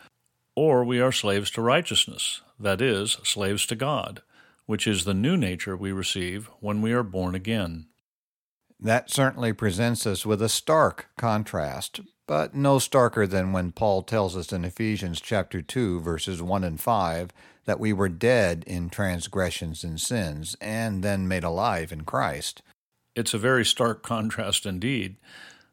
or 0.55 0.83
we 0.83 0.99
are 0.99 1.11
slaves 1.11 1.51
to 1.51 1.61
righteousness, 1.61 2.41
that 2.59 2.81
is, 2.81 3.17
slaves 3.23 3.65
to 3.67 3.75
God, 3.75 4.21
which 4.65 4.87
is 4.87 5.05
the 5.05 5.13
new 5.13 5.37
nature 5.37 5.75
we 5.75 5.91
receive 5.91 6.49
when 6.59 6.81
we 6.81 6.91
are 6.91 7.03
born 7.03 7.35
again. 7.35 7.87
That 8.79 9.11
certainly 9.11 9.53
presents 9.53 10.07
us 10.07 10.25
with 10.25 10.41
a 10.41 10.49
stark 10.49 11.09
contrast, 11.17 12.01
but 12.27 12.55
no 12.55 12.77
starker 12.77 13.29
than 13.29 13.53
when 13.53 13.71
Paul 13.71 14.01
tells 14.01 14.35
us 14.35 14.51
in 14.51 14.65
Ephesians 14.65 15.21
chapter 15.21 15.61
2 15.61 16.01
verses 16.01 16.41
1 16.41 16.63
and 16.63 16.79
5 16.79 17.29
that 17.65 17.79
we 17.79 17.93
were 17.93 18.09
dead 18.09 18.63
in 18.65 18.89
transgressions 18.89 19.83
and 19.83 19.99
sins 19.99 20.55
and 20.59 21.03
then 21.03 21.27
made 21.27 21.43
alive 21.43 21.91
in 21.91 22.01
Christ. 22.01 22.63
It's 23.15 23.33
a 23.33 23.37
very 23.37 23.65
stark 23.65 24.01
contrast 24.01 24.65
indeed. 24.65 25.17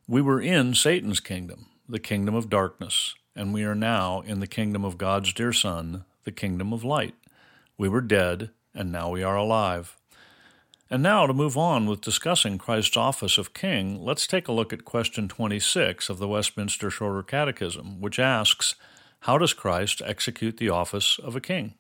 We 0.07 0.21
were 0.21 0.41
in 0.41 0.75
Satan's 0.75 1.21
kingdom, 1.21 1.67
the 1.89 1.99
kingdom 1.99 2.35
of 2.35 2.51
darkness, 2.51 3.15
and 3.39 3.55
we 3.55 3.63
are 3.63 3.75
now 3.75 4.21
in 4.23 4.41
the 4.41 4.47
kingdom 4.49 4.85
of 4.85 4.99
God's 4.99 5.33
dear 5.33 5.53
Son, 5.53 6.05
the 6.25 6.33
kingdom 6.33 6.73
of 6.73 6.83
light. 6.83 7.15
We 7.79 7.89
were 7.89 8.01
dead, 8.01 8.51
and 8.75 8.91
now 8.91 9.11
we 9.11 9.23
are 9.23 9.37
alive. 9.37 9.97
And 10.91 11.03
now, 11.03 11.27
to 11.27 11.33
move 11.33 11.57
on 11.57 11.87
with 11.87 12.01
discussing 12.01 12.59
Christ's 12.59 12.97
office 12.97 13.39
of 13.39 13.55
king, 13.55 14.03
let's 14.03 14.27
take 14.27 14.49
a 14.49 14.53
look 14.53 14.73
at 14.73 14.85
question 14.85 15.29
26 15.29 16.11
of 16.11 16.19
the 16.19 16.27
Westminster 16.27 16.91
Shorter 16.91 17.23
Catechism, 17.23 18.01
which 18.01 18.19
asks 18.19 18.75
How 19.21 19.39
does 19.39 19.53
Christ 19.53 20.03
execute 20.05 20.57
the 20.57 20.71
office 20.71 21.21
of 21.21 21.37
a 21.37 21.41
king? 21.41 21.75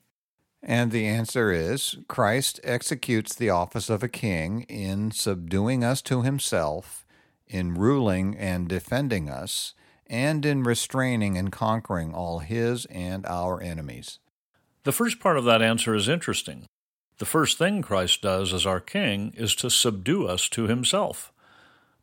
And 0.62 0.92
the 0.92 1.06
answer 1.06 1.50
is 1.50 1.96
Christ 2.06 2.60
executes 2.62 3.34
the 3.34 3.50
office 3.50 3.90
of 3.90 4.04
a 4.04 4.08
king 4.08 4.62
in 4.62 5.10
subduing 5.10 5.82
us 5.82 6.02
to 6.02 6.22
himself 6.22 7.04
in 7.48 7.74
ruling 7.74 8.36
and 8.36 8.68
defending 8.68 9.28
us, 9.28 9.74
and 10.08 10.44
in 10.44 10.62
restraining 10.62 11.36
and 11.36 11.52
conquering 11.52 12.14
all 12.14 12.40
his 12.40 12.86
and 12.86 13.26
our 13.26 13.60
enemies. 13.60 14.18
The 14.84 14.92
first 14.92 15.20
part 15.20 15.36
of 15.36 15.44
that 15.44 15.62
answer 15.62 15.94
is 15.94 16.08
interesting. 16.08 16.66
The 17.18 17.26
first 17.26 17.58
thing 17.58 17.82
Christ 17.82 18.22
does 18.22 18.54
as 18.54 18.64
our 18.64 18.80
King 18.80 19.34
is 19.36 19.54
to 19.56 19.70
subdue 19.70 20.26
us 20.26 20.48
to 20.50 20.68
himself. 20.68 21.32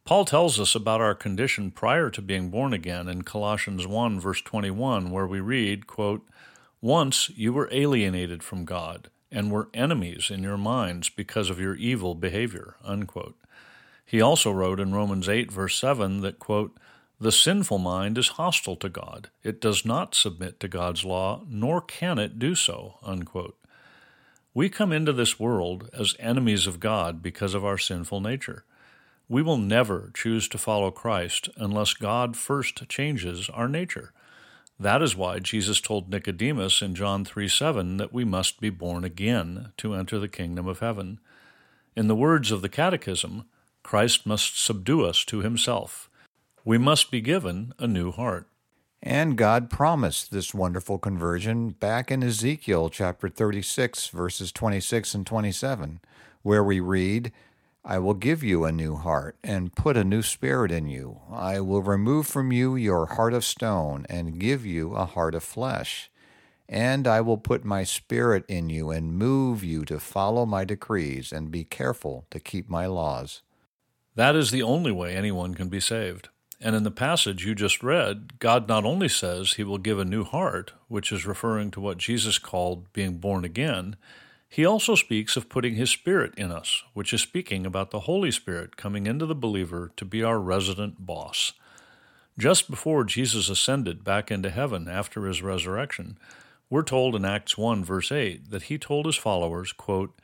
Paul 0.03 0.25
tells 0.25 0.59
us 0.59 0.75
about 0.75 1.01
our 1.01 1.15
condition 1.15 1.71
prior 1.71 2.11
to 2.11 2.21
being 2.21 2.49
born 2.49 2.73
again 2.73 3.07
in 3.07 3.23
Colossians 3.23 3.87
1, 3.87 4.19
verse 4.19 4.41
21, 4.41 5.09
where 5.09 5.25
we 5.25 5.39
read, 5.39 5.87
quote, 5.87 6.27
Once 6.79 7.31
you 7.35 7.53
were 7.53 7.69
alienated 7.71 8.43
from 8.43 8.65
God 8.65 9.09
and 9.31 9.51
were 9.51 9.69
enemies 9.73 10.29
in 10.29 10.43
your 10.43 10.57
minds 10.57 11.09
because 11.09 11.49
of 11.49 11.59
your 11.59 11.75
evil 11.75 12.13
behavior. 12.13 12.75
Unquote. 12.83 13.35
He 14.05 14.21
also 14.21 14.51
wrote 14.51 14.79
in 14.79 14.93
Romans 14.93 15.27
8, 15.27 15.51
verse 15.51 15.75
7, 15.79 16.21
that, 16.21 16.37
quote, 16.37 16.77
the 17.19 17.31
sinful 17.31 17.77
mind 17.77 18.17
is 18.17 18.29
hostile 18.29 18.75
to 18.77 18.89
God. 18.89 19.29
It 19.43 19.61
does 19.61 19.85
not 19.85 20.15
submit 20.15 20.59
to 20.59 20.67
God's 20.67 21.05
law, 21.05 21.43
nor 21.47 21.79
can 21.81 22.19
it 22.19 22.39
do 22.39 22.55
so. 22.55 22.99
Unquote. 23.03 23.57
We 24.53 24.69
come 24.69 24.91
into 24.91 25.13
this 25.13 25.39
world 25.39 25.89
as 25.93 26.15
enemies 26.19 26.67
of 26.67 26.79
God 26.79 27.21
because 27.21 27.53
of 27.53 27.65
our 27.65 27.77
sinful 27.77 28.21
nature. 28.21 28.65
We 29.27 29.41
will 29.41 29.57
never 29.57 30.11
choose 30.13 30.47
to 30.49 30.57
follow 30.57 30.91
Christ 30.91 31.49
unless 31.57 31.93
God 31.93 32.37
first 32.37 32.87
changes 32.87 33.49
our 33.49 33.67
nature. 33.67 34.11
That 34.79 35.01
is 35.01 35.15
why 35.15 35.39
Jesus 35.39 35.79
told 35.79 36.09
Nicodemus 36.09 36.81
in 36.81 36.95
John 36.95 37.23
3 37.23 37.47
7 37.47 37.97
that 37.97 38.13
we 38.13 38.25
must 38.25 38.59
be 38.59 38.69
born 38.69 39.03
again 39.03 39.71
to 39.77 39.93
enter 39.93 40.19
the 40.19 40.27
kingdom 40.27 40.67
of 40.67 40.79
heaven. 40.79 41.19
In 41.95 42.07
the 42.07 42.15
words 42.15 42.51
of 42.51 42.61
the 42.61 42.69
Catechism, 42.69 43.45
Christ 43.83 44.25
must 44.25 44.61
subdue 44.61 45.05
us 45.05 45.23
to 45.25 45.39
himself. 45.39 46.09
We 46.67 46.79
must 46.79 47.11
be 47.11 47.21
given 47.21 47.73
a 47.77 47.85
new 47.85 48.11
heart. 48.11 48.47
And 48.99 49.37
God 49.37 49.69
promised 49.69 50.31
this 50.31 50.51
wonderful 50.51 50.97
conversion 50.97 51.69
back 51.69 52.09
in 52.09 52.23
Ezekiel 52.23 52.89
chapter 52.89 53.29
36, 53.29 54.07
verses 54.07 54.51
26 54.51 55.13
and 55.13 55.27
27, 55.27 55.99
where 56.41 56.63
we 56.63 56.79
read, 56.79 57.31
I 57.83 57.99
will 57.99 58.15
give 58.15 58.41
you 58.43 58.65
a 58.65 58.71
new 58.71 58.95
heart 58.95 59.37
and 59.43 59.75
put 59.75 59.95
a 59.95 60.03
new 60.03 60.23
spirit 60.23 60.71
in 60.71 60.87
you. 60.87 61.19
I 61.31 61.59
will 61.59 61.83
remove 61.83 62.25
from 62.25 62.51
you 62.51 62.75
your 62.75 63.05
heart 63.05 63.35
of 63.35 63.45
stone 63.45 64.07
and 64.09 64.39
give 64.39 64.65
you 64.65 64.95
a 64.95 65.05
heart 65.05 65.35
of 65.35 65.43
flesh. 65.43 66.09
And 66.67 67.07
I 67.07 67.21
will 67.21 67.37
put 67.37 67.63
my 67.63 67.83
spirit 67.83 68.43
in 68.47 68.71
you 68.71 68.89
and 68.89 69.13
move 69.13 69.63
you 69.63 69.85
to 69.85 69.99
follow 69.99 70.47
my 70.47 70.65
decrees 70.65 71.31
and 71.31 71.51
be 71.51 71.63
careful 71.63 72.25
to 72.31 72.39
keep 72.39 72.67
my 72.67 72.87
laws. 72.87 73.43
That 74.15 74.35
is 74.35 74.49
the 74.49 74.63
only 74.63 74.91
way 74.91 75.15
anyone 75.15 75.53
can 75.53 75.69
be 75.69 75.79
saved. 75.79 76.29
And 76.61 76.75
in 76.75 76.83
the 76.83 76.91
passage 76.91 77.45
you 77.45 77.53
just 77.53 77.83
read, 77.83 78.39
God 78.39 78.67
not 78.67 78.85
only 78.85 79.09
says 79.09 79.53
he 79.53 79.63
will 79.63 79.77
give 79.77 79.99
a 79.99 80.05
new 80.05 80.23
heart, 80.23 80.73
which 80.87 81.11
is 81.11 81.25
referring 81.25 81.71
to 81.71 81.81
what 81.81 81.97
Jesus 81.97 82.37
called 82.37 82.91
being 82.93 83.17
born 83.17 83.43
again, 83.43 83.97
he 84.47 84.65
also 84.65 84.95
speaks 84.95 85.35
of 85.35 85.49
putting 85.49 85.75
his 85.75 85.89
Spirit 85.89 86.33
in 86.37 86.51
us, 86.51 86.83
which 86.93 87.13
is 87.13 87.21
speaking 87.21 87.65
about 87.65 87.91
the 87.91 88.01
Holy 88.01 88.31
Spirit 88.31 88.77
coming 88.77 89.05
into 89.05 89.25
the 89.25 89.35
believer 89.35 89.91
to 89.97 90.05
be 90.05 90.23
our 90.23 90.39
resident 90.39 91.05
boss. 91.05 91.53
Just 92.37 92.69
before 92.69 93.03
Jesus 93.03 93.49
ascended 93.49 94.03
back 94.03 94.31
into 94.31 94.49
heaven 94.49 94.87
after 94.87 95.25
his 95.25 95.41
resurrection, 95.41 96.17
we're 96.69 96.83
told 96.83 97.15
in 97.15 97.25
Acts 97.25 97.57
1, 97.57 97.83
verse 97.83 98.11
8, 98.11 98.49
that 98.49 98.63
he 98.63 98.77
told 98.77 99.05
his 99.05 99.17
followers, 99.17 99.71
quote, 99.73 100.17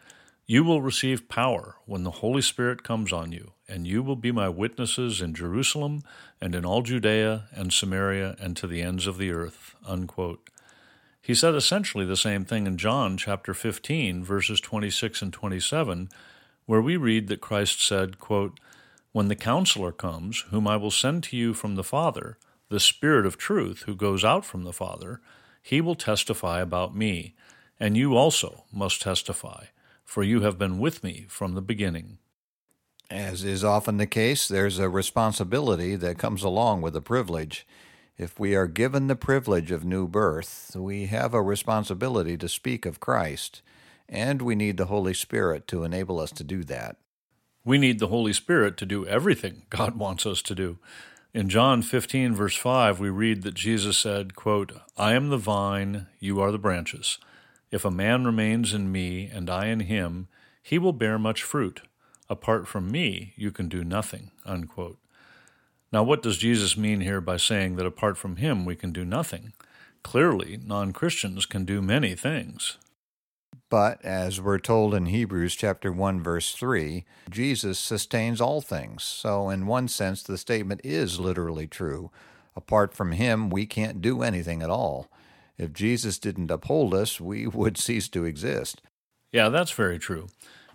you 0.46 0.64
will 0.64 0.82
receive 0.82 1.30
power 1.30 1.76
when 1.86 2.04
the 2.04 2.12
Holy 2.12 2.42
Spirit 2.42 2.84
comes 2.84 3.14
on 3.14 3.32
you, 3.32 3.52
and 3.72 3.88
you 3.88 4.04
will 4.04 4.16
be 4.16 4.32
my 4.32 4.50
witnesses 4.50 5.22
in 5.22 5.34
Jerusalem 5.34 6.04
and 6.40 6.54
in 6.54 6.66
all 6.66 6.82
Judea 6.82 7.46
and 7.54 7.72
Samaria 7.72 8.36
and 8.40 8.56
to 8.58 8.68
the 8.68 8.82
ends 8.82 9.08
of 9.08 9.18
the 9.18 9.32
earth. 9.32 9.76
Unquote. 9.86 10.50
He 11.22 11.34
said 11.34 11.56
essentially 11.56 12.06
the 12.06 12.18
same 12.18 12.46
thing 12.46 12.68
in 12.68 12.78
John 12.78 13.18
chapter 13.18 13.54
15, 13.54 14.24
verses 14.24 14.60
26 14.60 15.22
and 15.22 15.34
27, 15.34 16.10
where 16.66 16.82
we 16.82 16.98
read 16.98 17.28
that 17.28 17.42
Christ 17.42 17.86
said, 17.86 18.20
quote, 18.20 18.60
When 19.12 19.28
the 19.28 19.36
counselor 19.36 19.92
comes, 19.92 20.42
whom 20.50 20.68
I 20.68 20.78
will 20.78 20.92
send 20.92 21.24
to 21.26 21.38
you 21.38 21.54
from 21.54 21.76
the 21.76 21.84
Father, 21.84 22.38
the 22.70 22.80
Spirit 22.80 23.26
of 23.26 23.38
truth 23.38 23.84
who 23.86 23.96
goes 23.96 24.24
out 24.24 24.46
from 24.46 24.64
the 24.64 24.74
Father, 24.74 25.22
he 25.62 25.80
will 25.80 25.96
testify 25.96 26.60
about 26.60 26.96
me, 26.96 27.36
and 27.80 27.96
you 27.96 28.18
also 28.18 28.66
must 28.72 29.02
testify 29.02 29.66
for 30.12 30.24
you 30.24 30.42
have 30.42 30.58
been 30.58 30.78
with 30.78 31.06
me 31.06 31.26
from 31.30 31.54
the 31.54 31.62
beginning. 31.62 32.18
As 33.12 33.44
is 33.44 33.62
often 33.62 33.98
the 33.98 34.08
case, 34.08 34.48
there's 34.48 34.80
a 34.80 34.88
responsibility 34.88 35.98
that 35.98 36.18
comes 36.18 36.44
along 36.44 36.82
with 36.82 36.94
the 36.94 37.02
privilege. 37.02 37.68
If 38.18 38.40
we 38.40 38.56
are 38.56 38.68
given 38.68 39.08
the 39.08 39.18
privilege 39.18 39.70
of 39.70 39.84
new 39.84 40.08
birth, 40.08 40.72
we 40.80 41.08
have 41.08 41.34
a 41.34 41.42
responsibility 41.42 42.38
to 42.38 42.48
speak 42.48 42.86
of 42.86 43.02
Christ, 43.02 43.62
and 44.08 44.42
we 44.42 44.56
need 44.56 44.78
the 44.78 44.86
Holy 44.86 45.14
Spirit 45.14 45.68
to 45.68 45.84
enable 45.84 46.22
us 46.22 46.32
to 46.32 46.46
do 46.46 46.64
that. 46.64 46.96
We 47.66 47.78
need 47.78 48.00
the 48.00 48.08
Holy 48.08 48.32
Spirit 48.32 48.78
to 48.78 48.86
do 48.86 49.06
everything 49.06 49.64
God 49.70 49.98
wants 49.98 50.26
us 50.26 50.42
to 50.44 50.56
do. 50.56 50.80
In 51.34 51.50
John 51.50 51.82
15, 51.82 52.34
verse 52.34 52.56
5, 52.56 53.02
we 53.02 53.10
read 53.10 53.44
that 53.44 53.56
Jesus 53.56 53.98
said, 53.98 54.36
quote, 54.36 54.72
I 54.96 55.16
am 55.16 55.28
the 55.28 55.38
vine, 55.38 56.08
you 56.22 56.40
are 56.40 56.54
the 56.54 56.58
branches. 56.58 57.18
If 57.72 57.84
a 57.84 57.92
man 57.92 58.24
remains 58.24 58.74
in 58.74 58.90
me 58.90 59.26
and 59.26 59.50
I 59.50 59.66
in 59.66 59.82
him, 59.82 60.30
he 60.64 60.80
will 60.80 60.94
bear 60.94 61.20
much 61.20 61.44
fruit. 61.44 61.82
Apart 62.32 62.66
from 62.66 62.90
me, 62.90 63.34
you 63.36 63.52
can 63.52 63.68
do 63.68 63.84
nothing. 63.84 64.32
Unquote. 64.46 64.98
Now, 65.92 66.02
what 66.04 66.22
does 66.22 66.38
Jesus 66.38 66.78
mean 66.78 67.02
here 67.02 67.20
by 67.20 67.36
saying 67.36 67.76
that 67.76 67.86
apart 67.86 68.18
from 68.18 68.38
him 68.38 68.64
we 68.64 68.78
can 68.78 68.94
do 68.94 69.04
nothing? 69.04 69.52
Clearly, 70.02 70.58
non 70.64 70.94
Christians 70.94 71.46
can 71.46 71.66
do 71.66 71.82
many 71.82 72.16
things. 72.16 72.78
But 73.70 74.04
as 74.06 74.40
we're 74.40 74.60
told 74.60 74.94
in 74.94 75.08
Hebrews 75.08 75.56
chapter 75.56 75.92
1 75.92 76.24
verse 76.24 76.54
3, 76.54 77.04
Jesus 77.30 77.78
sustains 77.78 78.40
all 78.40 78.62
things. 78.62 79.04
So 79.04 79.50
in 79.50 79.68
one 79.68 79.90
sense 79.90 80.24
the 80.24 80.38
statement 80.38 80.80
is 80.86 81.20
literally 81.20 81.68
true. 81.68 82.12
Apart 82.56 82.94
from 82.94 83.12
him 83.12 83.50
we 83.50 83.66
can't 83.66 84.02
do 84.02 84.22
anything 84.22 84.62
at 84.62 84.70
all. 84.70 85.12
If 85.58 85.74
Jesus 85.74 86.18
didn't 86.18 86.50
uphold 86.50 86.94
us, 86.94 87.20
we 87.20 87.46
would 87.60 87.78
cease 87.78 88.08
to 88.08 88.24
exist. 88.24 88.82
Yeah, 89.34 89.50
that's 89.50 89.72
very 89.72 90.00
true. 90.00 90.30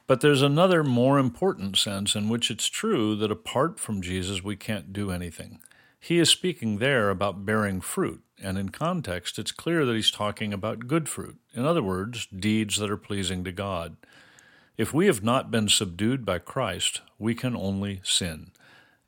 But 0.06 0.20
there's 0.20 0.42
another 0.42 0.84
more 0.84 1.18
important 1.18 1.76
sense 1.76 2.14
in 2.14 2.28
which 2.28 2.50
it's 2.50 2.68
true 2.68 3.16
that 3.16 3.30
apart 3.30 3.80
from 3.80 4.02
Jesus 4.02 4.42
we 4.42 4.56
can't 4.56 4.92
do 4.92 5.10
anything. 5.10 5.60
He 5.98 6.18
is 6.18 6.30
speaking 6.30 6.78
there 6.78 7.10
about 7.10 7.44
bearing 7.44 7.80
fruit, 7.80 8.22
and 8.40 8.56
in 8.56 8.68
context, 8.68 9.38
it's 9.38 9.50
clear 9.50 9.84
that 9.84 9.96
he's 9.96 10.10
talking 10.10 10.52
about 10.52 10.86
good 10.86 11.08
fruit. 11.08 11.38
In 11.52 11.64
other 11.64 11.82
words, 11.82 12.26
deeds 12.26 12.76
that 12.76 12.90
are 12.90 12.96
pleasing 12.96 13.42
to 13.44 13.50
God. 13.50 13.96
If 14.76 14.94
we 14.94 15.06
have 15.06 15.24
not 15.24 15.50
been 15.50 15.68
subdued 15.68 16.24
by 16.24 16.38
Christ, 16.38 17.00
we 17.18 17.34
can 17.34 17.56
only 17.56 18.00
sin. 18.04 18.52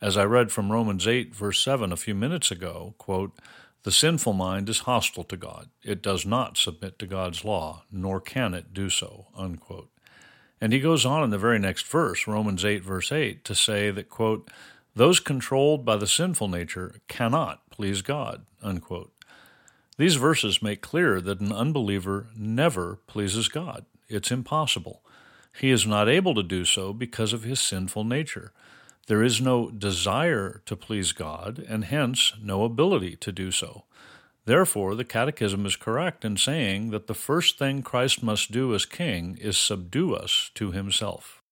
As 0.00 0.17
I 0.17 0.25
read 0.25 0.50
from 0.50 0.73
Romans 0.73 1.07
8, 1.07 1.35
verse 1.35 1.61
7 1.61 1.93
a 1.93 1.97
few 1.97 2.14
minutes 2.14 2.50
ago, 2.50 2.95
quote, 2.99 3.38
the 3.85 3.93
sinful 3.93 4.33
mind 4.33 4.69
is 4.69 4.81
hostile 4.81 5.25
to 5.25 5.37
God. 5.37 5.69
It 5.85 6.02
does 6.02 6.26
not 6.26 6.57
submit 6.57 6.99
to 6.99 7.07
God's 7.07 7.45
law, 7.45 7.85
nor 7.93 8.21
can 8.21 8.55
it 8.55 8.75
do 8.75 8.90
so. 8.90 9.28
Unquote. 9.37 9.90
And 10.61 10.73
he 10.73 10.81
goes 10.81 11.07
on 11.07 11.23
in 11.23 11.31
the 11.31 11.38
very 11.38 11.59
next 11.59 11.87
verse, 11.87 12.27
Romans 12.27 12.65
8, 12.65 12.83
verse 12.83 13.12
8, 13.12 13.45
to 13.45 13.55
say 13.55 13.91
that, 13.91 14.09
quote, 14.09 14.50
those 14.95 15.21
controlled 15.21 15.85
by 15.85 15.97
the 15.97 16.09
sinful 16.09 16.49
nature 16.49 16.97
cannot 17.07 17.71
please 17.71 18.03
God. 18.03 18.45
Unquote. 18.62 19.12
These 19.97 20.17
verses 20.17 20.62
make 20.62 20.81
clear 20.81 21.21
that 21.21 21.41
an 21.41 21.53
unbeliever 21.53 22.29
never 22.37 22.99
pleases 23.07 23.49
God. 23.49 23.85
It's 24.09 24.33
impossible. 24.33 25.03
He 25.61 25.71
is 25.71 25.87
not 25.87 26.09
able 26.09 26.35
to 26.35 26.43
do 26.43 26.65
so 26.65 26.93
because 26.93 27.33
of 27.33 27.45
his 27.45 27.61
sinful 27.61 28.05
nature. 28.05 28.53
There 29.07 29.23
is 29.23 29.41
no 29.41 29.71
desire 29.71 30.62
to 30.67 30.77
please 30.77 31.12
God, 31.12 31.65
and 31.69 31.85
hence 31.85 32.33
no 32.43 32.65
ability 32.65 33.17
to 33.17 33.33
do 33.33 33.50
so. 33.50 33.85
Therefore, 34.49 34.95
the 34.95 35.05
Catechism 35.05 35.67
is 35.67 35.76
correct 35.76 36.25
in 36.25 36.38
saying 36.38 36.88
that 36.88 37.07
the 37.07 37.12
first 37.12 37.59
thing 37.59 37.83
Christ 37.83 38.23
must 38.23 38.50
do 38.50 38.75
as 38.75 38.87
King 38.87 39.37
is 39.38 39.59
subdue 39.59 40.14
us 40.14 40.50
to 40.55 40.71
himself. 40.71 41.43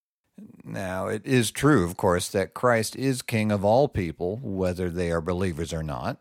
Now, 0.64 1.06
it 1.06 1.20
is 1.26 1.50
true, 1.50 1.84
of 1.84 1.98
course, 1.98 2.26
that 2.30 2.54
Christ 2.54 2.96
is 2.96 3.20
King 3.20 3.52
of 3.52 3.66
all 3.66 3.86
people, 3.86 4.38
whether 4.42 4.88
they 4.88 5.10
are 5.10 5.20
believers 5.20 5.74
or 5.74 5.82
not. 5.82 6.20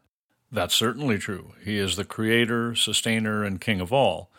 That's 0.51 0.75
certainly 0.75 1.17
true. 1.17 1.53
He 1.63 1.77
is 1.77 1.95
the 1.95 2.03
Creator, 2.03 2.75
Sustainer, 2.75 3.45
and 3.45 3.61
King 3.61 3.79
of 3.79 3.93
all. 3.93 4.29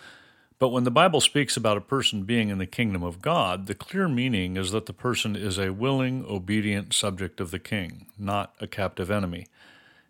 But 0.58 0.68
when 0.68 0.84
the 0.84 0.90
Bible 0.90 1.22
speaks 1.22 1.56
about 1.56 1.78
a 1.78 1.80
person 1.80 2.24
being 2.24 2.50
in 2.50 2.58
the 2.58 2.66
kingdom 2.66 3.02
of 3.02 3.22
God, 3.22 3.66
the 3.66 3.74
clear 3.74 4.08
meaning 4.08 4.58
is 4.58 4.72
that 4.72 4.84
the 4.84 4.92
person 4.92 5.36
is 5.36 5.56
a 5.58 5.72
willing, 5.72 6.22
obedient 6.28 6.92
subject 6.92 7.40
of 7.40 7.50
the 7.50 7.58
king, 7.58 8.08
not 8.18 8.54
a 8.60 8.66
captive 8.66 9.10
enemy. 9.10 9.46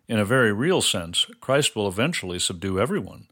In 0.07 0.19
a 0.19 0.25
very 0.25 0.53
real 0.53 0.81
sense, 0.81 1.25
Christ 1.41 1.75
will 1.75 1.87
eventually 1.87 2.39
subdue 2.39 2.79
everyone. 2.79 3.27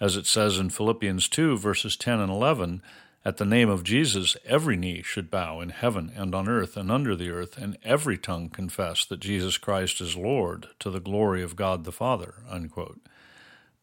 As 0.00 0.16
it 0.16 0.26
says 0.26 0.58
in 0.58 0.70
Philippians 0.70 1.28
2, 1.28 1.56
verses 1.56 1.96
10 1.96 2.20
and 2.20 2.30
11, 2.30 2.82
at 3.24 3.38
the 3.38 3.44
name 3.44 3.68
of 3.68 3.84
Jesus, 3.84 4.36
every 4.44 4.76
knee 4.76 5.02
should 5.02 5.30
bow 5.30 5.60
in 5.60 5.70
heaven 5.70 6.12
and 6.14 6.34
on 6.34 6.48
earth 6.48 6.76
and 6.76 6.90
under 6.90 7.16
the 7.16 7.30
earth, 7.30 7.56
and 7.56 7.78
every 7.82 8.18
tongue 8.18 8.48
confess 8.48 9.04
that 9.04 9.20
Jesus 9.20 9.58
Christ 9.58 10.00
is 10.00 10.16
Lord 10.16 10.68
to 10.80 10.90
the 10.90 11.00
glory 11.00 11.42
of 11.42 11.56
God 11.56 11.84
the 11.84 11.92
Father. 11.92 12.34
Unquote 12.48 13.00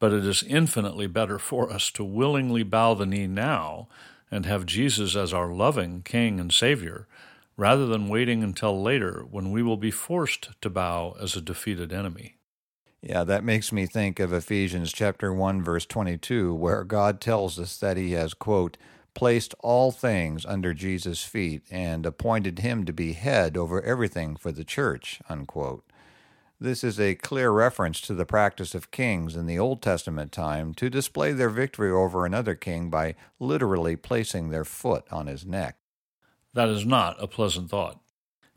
but 0.04 0.12
it 0.12 0.26
is 0.26 0.44
infinitely 0.44 1.08
better 1.08 1.40
for 1.40 1.72
us 1.72 1.90
to 1.90 2.04
willingly 2.04 2.62
bow 2.62 2.94
the 2.94 3.06
knee 3.06 3.26
now 3.26 3.88
and 4.30 4.46
have 4.46 4.66
Jesus 4.66 5.16
as 5.16 5.34
our 5.34 5.48
loving 5.48 6.02
King 6.02 6.42
and 6.42 6.52
Savior, 6.52 7.08
rather 7.56 7.86
than 7.86 8.10
waiting 8.10 8.44
until 8.44 8.82
later 8.82 9.26
when 9.30 9.52
we 9.52 9.62
will 9.62 9.78
be 9.78 9.92
forced 9.92 10.50
to 10.62 10.70
bow 10.70 11.16
as 11.22 11.36
a 11.36 11.42
defeated 11.42 11.94
enemy. 11.94 12.38
Yeah, 13.02 13.24
that 13.26 13.44
makes 13.44 13.72
me 13.72 13.86
think 13.86 14.20
of 14.20 14.32
Ephesians 14.32 14.92
chapter 14.92 15.34
1 15.34 15.62
verse 15.62 15.86
22 15.86 16.54
where 16.54 16.84
God 16.84 17.20
tells 17.20 17.60
us 17.60 17.78
that 17.78 17.98
he 17.98 18.14
has 18.14 18.34
quote 18.34 18.78
placed 19.14 19.54
all 19.60 19.92
things 19.92 20.46
under 20.46 20.74
Jesus' 20.74 21.24
feet 21.24 21.62
and 21.70 22.06
appointed 22.06 22.60
him 22.60 22.84
to 22.86 22.94
be 22.94 23.14
head 23.14 23.58
over 23.58 23.82
everything 23.82 24.36
for 24.36 24.52
the 24.52 24.64
church 24.64 25.22
unquote. 25.30 25.84
This 26.60 26.82
is 26.82 26.98
a 26.98 27.16
clear 27.16 27.52
reference 27.52 28.00
to 28.02 28.14
the 28.14 28.26
practice 28.26 28.74
of 28.74 28.90
kings 28.90 29.36
in 29.36 29.48
the 29.48 29.60
Old 29.60 29.82
Testament 29.82 30.32
time 30.32 30.74
to 30.76 30.90
display 30.90 31.34
their 31.34 31.50
victory 31.50 31.92
over 31.92 32.26
another 32.26 32.56
king 32.56 32.90
by 32.90 33.16
literally 33.38 33.98
placing 33.98 34.50
their 34.50 34.64
foot 34.64 35.04
on 35.12 35.28
his 35.28 35.46
neck. 35.46 35.76
That 36.54 36.70
is 36.70 36.86
not 36.86 37.22
a 37.22 37.28
pleasant 37.28 37.70
thought. 37.70 38.00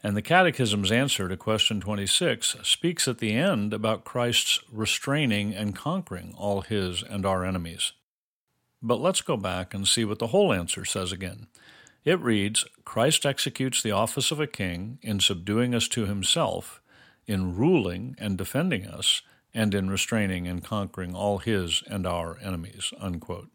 And 0.02 0.16
the 0.16 0.22
Catechism's 0.22 0.92
answer 0.92 1.28
to 1.28 1.36
question 1.36 1.80
26 1.80 2.56
speaks 2.62 3.08
at 3.08 3.18
the 3.18 3.32
end 3.32 3.72
about 3.72 4.04
Christ's 4.04 4.60
restraining 4.70 5.54
and 5.54 5.74
conquering 5.74 6.34
all 6.36 6.60
his 6.60 7.02
and 7.02 7.24
our 7.24 7.44
enemies. 7.44 7.92
But 8.82 9.00
let's 9.00 9.22
go 9.22 9.36
back 9.36 9.74
and 9.74 9.88
see 9.88 10.04
what 10.04 10.18
the 10.18 10.28
whole 10.28 10.52
answer 10.52 10.84
says 10.84 11.12
again. 11.12 11.46
It 12.04 12.20
reads 12.20 12.66
Christ 12.84 13.26
executes 13.26 13.82
the 13.82 13.90
office 13.90 14.30
of 14.30 14.38
a 14.38 14.46
king 14.46 14.98
in 15.02 15.18
subduing 15.18 15.74
us 15.74 15.88
to 15.88 16.06
himself 16.06 16.80
in 17.26 17.56
ruling 17.56 18.14
and 18.18 18.38
defending 18.38 18.86
us, 18.86 19.22
and 19.52 19.74
in 19.74 19.90
restraining 19.90 20.46
and 20.46 20.62
conquering 20.62 21.14
all 21.14 21.38
his 21.38 21.82
and 21.86 22.06
our 22.06 22.38
enemies. 22.42 22.92
Unquote. 23.00 23.48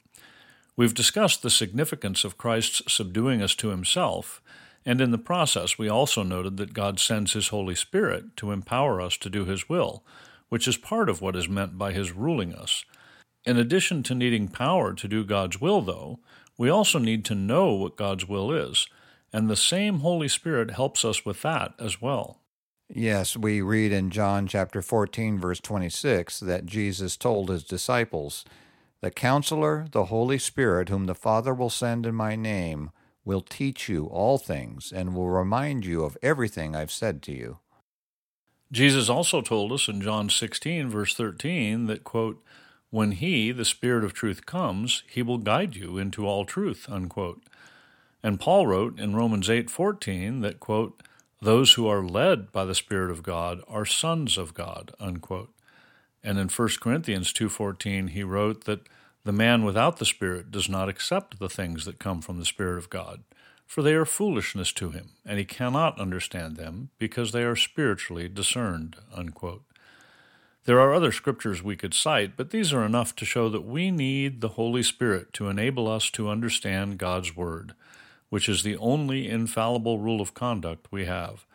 We've 0.78 0.94
discussed 0.94 1.42
the 1.42 1.50
significance 1.50 2.24
of 2.24 2.38
Christ's 2.38 2.82
subduing 2.92 3.42
us 3.42 3.56
to 3.56 3.70
himself, 3.70 4.42
and 4.86 5.02
in 5.02 5.12
the 5.12 5.18
process 5.18 5.78
we 5.78 5.90
also 5.90 6.24
noted 6.24 6.58
that 6.58 6.74
God 6.74 7.00
sends 7.00 7.34
his 7.34 7.50
Holy 7.50 7.76
Spirit 7.76 8.36
to 8.38 8.52
empower 8.52 9.02
us 9.02 9.18
to 9.18 9.30
do 9.30 9.46
his 9.46 9.70
will, 9.70 10.04
which 10.50 10.68
is 10.68 10.78
part 10.78 11.10
of 11.10 11.22
what 11.22 11.36
is 11.36 11.50
meant 11.50 11.78
by 11.78 11.92
his 11.94 12.14
ruling 12.14 12.54
us. 12.54 12.86
In 13.46 13.58
addition 13.58 14.04
to 14.04 14.16
needing 14.16 14.48
power 14.48 14.94
to 14.94 15.08
do 15.08 15.24
God's 15.24 15.60
will, 15.60 15.82
though, 15.82 16.20
we 16.58 16.70
also 16.70 17.00
need 17.00 17.26
to 17.26 17.36
know 17.36 17.74
what 17.74 17.98
God's 17.98 18.28
will 18.28 18.52
is, 18.52 18.88
and 19.34 19.50
the 19.50 19.56
same 19.56 20.00
Holy 20.00 20.28
Spirit 20.28 20.72
helps 20.72 21.04
us 21.04 21.26
with 21.26 21.42
that 21.42 21.74
as 21.80 22.02
well. 22.02 22.40
Yes, 22.94 23.38
we 23.38 23.62
read 23.62 23.92
in 23.92 24.10
John 24.10 24.48
chapter 24.48 24.82
14, 24.82 25.40
verse 25.40 25.60
26, 25.60 26.42
that 26.42 26.66
Jesus 26.66 27.16
told 27.16 27.50
his 27.50 27.64
disciples, 27.64 28.44
The 29.02 29.12
counselor, 29.12 29.88
the 29.92 30.06
Holy 30.06 30.38
Spirit, 30.38 30.90
whom 30.90 31.06
the 31.06 31.16
Father 31.16 31.54
will 31.54 31.70
send 31.70 32.06
in 32.06 32.16
my 32.16 32.36
name, 32.36 32.92
will 33.26 33.42
teach 33.42 33.90
you 33.90 34.06
all 34.06 34.38
things 34.38 34.92
and 34.92 35.16
will 35.16 35.30
remind 35.30 35.86
you 35.86 36.04
of 36.04 36.18
everything 36.22 36.76
I've 36.76 36.92
said 36.92 37.22
to 37.24 37.32
you. 37.32 37.60
Jesus 38.72 39.10
also 39.10 39.42
told 39.42 39.72
us 39.72 39.88
in 39.88 40.02
John 40.02 40.30
16, 40.30 40.90
verse 40.90 41.14
13, 41.16 41.88
that, 41.88 42.04
quote, 42.04 42.44
When 42.90 43.12
he, 43.12 43.52
the 43.52 43.66
Spirit 43.66 44.04
of 44.04 44.14
truth, 44.14 44.46
comes, 44.46 45.04
he 45.10 45.22
will 45.22 45.40
guide 45.40 45.76
you 45.76 45.98
into 45.98 46.26
all 46.26 46.46
truth, 46.46 46.86
unquote. 46.90 47.44
And 48.24 48.40
Paul 48.40 48.68
wrote 48.68 49.00
in 49.00 49.16
Romans 49.16 49.50
8:14 49.50 50.42
that, 50.42 50.60
quote, 50.60 51.02
those 51.44 51.74
who 51.74 51.88
are 51.88 52.04
led 52.04 52.52
by 52.52 52.66
the 52.66 52.76
Spirit 52.76 53.10
of 53.10 53.24
God 53.24 53.62
are 53.68 53.84
sons 53.84 54.38
of 54.38 54.54
God, 54.54 54.94
unquote. 55.00 55.52
And 56.24 56.38
in 56.38 56.50
1 56.50 56.80
Corinthians 56.80 57.34
2:14 57.34 58.10
he 58.10 58.24
wrote 58.24 58.66
that 58.66 58.88
the 59.24 59.32
man 59.32 59.64
without 59.64 59.98
the 59.98 60.06
Spirit 60.06 60.52
does 60.52 60.70
not 60.70 60.90
accept 60.90 61.40
the 61.40 61.50
things 61.50 61.86
that 61.86 62.00
come 62.00 62.22
from 62.22 62.40
the 62.40 62.46
Spirit 62.46 62.78
of 62.78 62.90
God, 62.90 63.24
for 63.66 63.82
they 63.82 63.94
are 63.94 64.06
foolishness 64.06 64.72
to 64.74 64.92
him, 64.92 65.12
and 65.26 65.38
he 65.38 65.46
cannot 65.46 66.00
understand 66.00 66.58
them 66.58 66.90
because 66.98 67.32
they 67.32 67.44
are 67.44 67.56
spiritually 67.56 68.28
discerned. 68.28 68.96
Unquote. 69.14 69.64
There 70.66 70.80
are 70.80 70.94
other 70.94 71.12
scriptures 71.12 71.64
we 71.64 71.76
could 71.76 71.94
cite, 71.94 72.38
but 72.38 72.52
these 72.52 72.72
are 72.72 72.86
enough 72.86 73.16
to 73.16 73.26
show 73.26 73.50
that 73.50 73.66
we 73.66 73.90
need 73.90 74.42
the 74.42 74.50
Holy 74.50 74.84
Spirit 74.84 75.34
to 75.34 75.50
enable 75.50 75.88
us 75.88 76.12
to 76.12 76.30
understand 76.30 77.00
God's 77.00 77.36
Word 77.36 77.74
which 78.32 78.48
is 78.48 78.64
the 78.64 78.78
only 78.78 79.30
infallible 79.30 80.00
rule 80.00 80.22
of 80.22 80.34
conduct 80.34 80.88
we 80.90 81.04
have. 81.06 81.46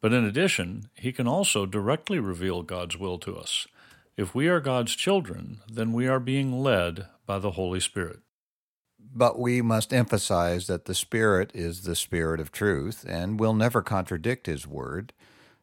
But 0.00 0.14
in 0.14 0.24
addition, 0.24 0.88
he 0.94 1.12
can 1.12 1.28
also 1.28 1.66
directly 1.66 2.18
reveal 2.18 2.62
God's 2.62 2.96
will 2.96 3.18
to 3.18 3.36
us. 3.36 3.66
If 4.16 4.32
we 4.32 4.46
are 4.46 4.60
God's 4.60 4.94
children, 4.94 5.58
then 5.68 5.92
we 5.92 6.06
are 6.06 6.20
being 6.20 6.62
led 6.62 7.08
by 7.26 7.40
the 7.40 7.52
Holy 7.52 7.80
Spirit. 7.80 8.20
But 8.96 9.40
we 9.40 9.60
must 9.60 9.92
emphasize 9.92 10.68
that 10.68 10.84
the 10.84 10.94
Spirit 10.94 11.50
is 11.52 11.82
the 11.82 11.96
Spirit 11.96 12.38
of 12.38 12.52
truth 12.52 13.04
and 13.08 13.40
will 13.40 13.54
never 13.54 13.82
contradict 13.82 14.46
His 14.46 14.68
Word. 14.68 15.12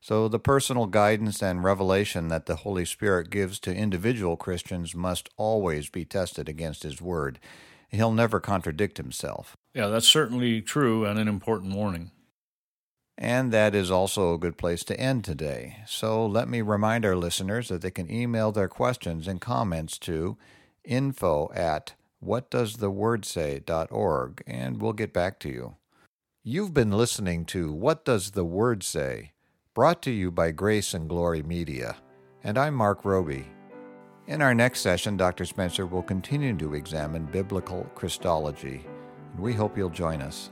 So 0.02 0.28
the 0.28 0.40
personal 0.40 0.86
guidance 0.86 1.42
and 1.42 1.64
revelation 1.64 2.28
that 2.28 2.46
the 2.46 2.58
Holy 2.58 2.84
Spirit 2.84 3.30
gives 3.30 3.58
to 3.62 3.74
individual 3.74 4.36
Christians 4.36 4.94
must 4.94 5.30
always 5.38 5.90
be 5.90 6.04
tested 6.04 6.50
against 6.50 6.84
His 6.84 7.02
Word. 7.02 7.40
He'll 7.88 8.12
never 8.12 8.42
contradict 8.42 8.98
Himself. 8.98 9.56
Yeah, 9.74 9.88
that's 9.88 10.10
certainly 10.10 10.62
true 10.62 11.06
and 11.06 11.18
an 11.18 11.30
important 11.30 11.74
warning. 11.74 12.12
And 13.18 13.52
that 13.52 13.76
is 13.76 13.92
also 13.92 14.34
a 14.34 14.40
good 14.40 14.58
place 14.58 14.84
to 14.86 15.00
end 15.00 15.24
today. 15.24 15.78
So 15.86 16.26
let 16.26 16.48
me 16.48 16.62
remind 16.62 17.06
our 17.06 17.16
listeners 17.16 17.70
that 17.70 17.82
they 17.82 17.92
can 17.92 18.12
email 18.12 18.52
their 18.52 18.68
questions 18.68 19.28
and 19.28 19.40
comments 19.40 19.98
to 20.00 20.38
info 20.84 21.52
at 21.54 21.94
whatdoestheword 22.24 24.42
and 24.48 24.82
we'll 24.82 24.94
get 24.94 25.14
back 25.14 25.40
to 25.40 25.50
you. 25.50 25.76
You've 26.44 26.74
been 26.74 26.92
listening 26.92 27.46
to 27.46 27.72
What 27.72 28.06
Does 28.06 28.32
the 28.32 28.46
Word 28.46 28.84
Say, 28.84 29.34
brought 29.76 30.02
to 30.04 30.12
you 30.12 30.32
by 30.32 30.52
Grace 30.52 30.94
and 30.94 31.08
Glory 31.08 31.44
Media, 31.44 31.98
and 32.44 32.58
I'm 32.58 32.74
Mark 32.74 33.06
Roby. 33.06 33.46
In 34.28 34.42
our 34.42 34.56
next 34.56 34.82
session, 34.82 35.18
Dr. 35.18 35.46
Spencer 35.46 35.86
will 35.86 36.02
continue 36.02 36.56
to 36.58 36.74
examine 36.74 37.26
biblical 37.26 37.84
Christology 37.96 38.86
and 39.34 39.40
we 39.40 39.54
hope 39.54 39.78
you'll 39.78 39.90
join 39.90 40.22
us. 40.22 40.52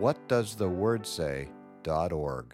whatdoesthewordsay.org. 0.00 2.46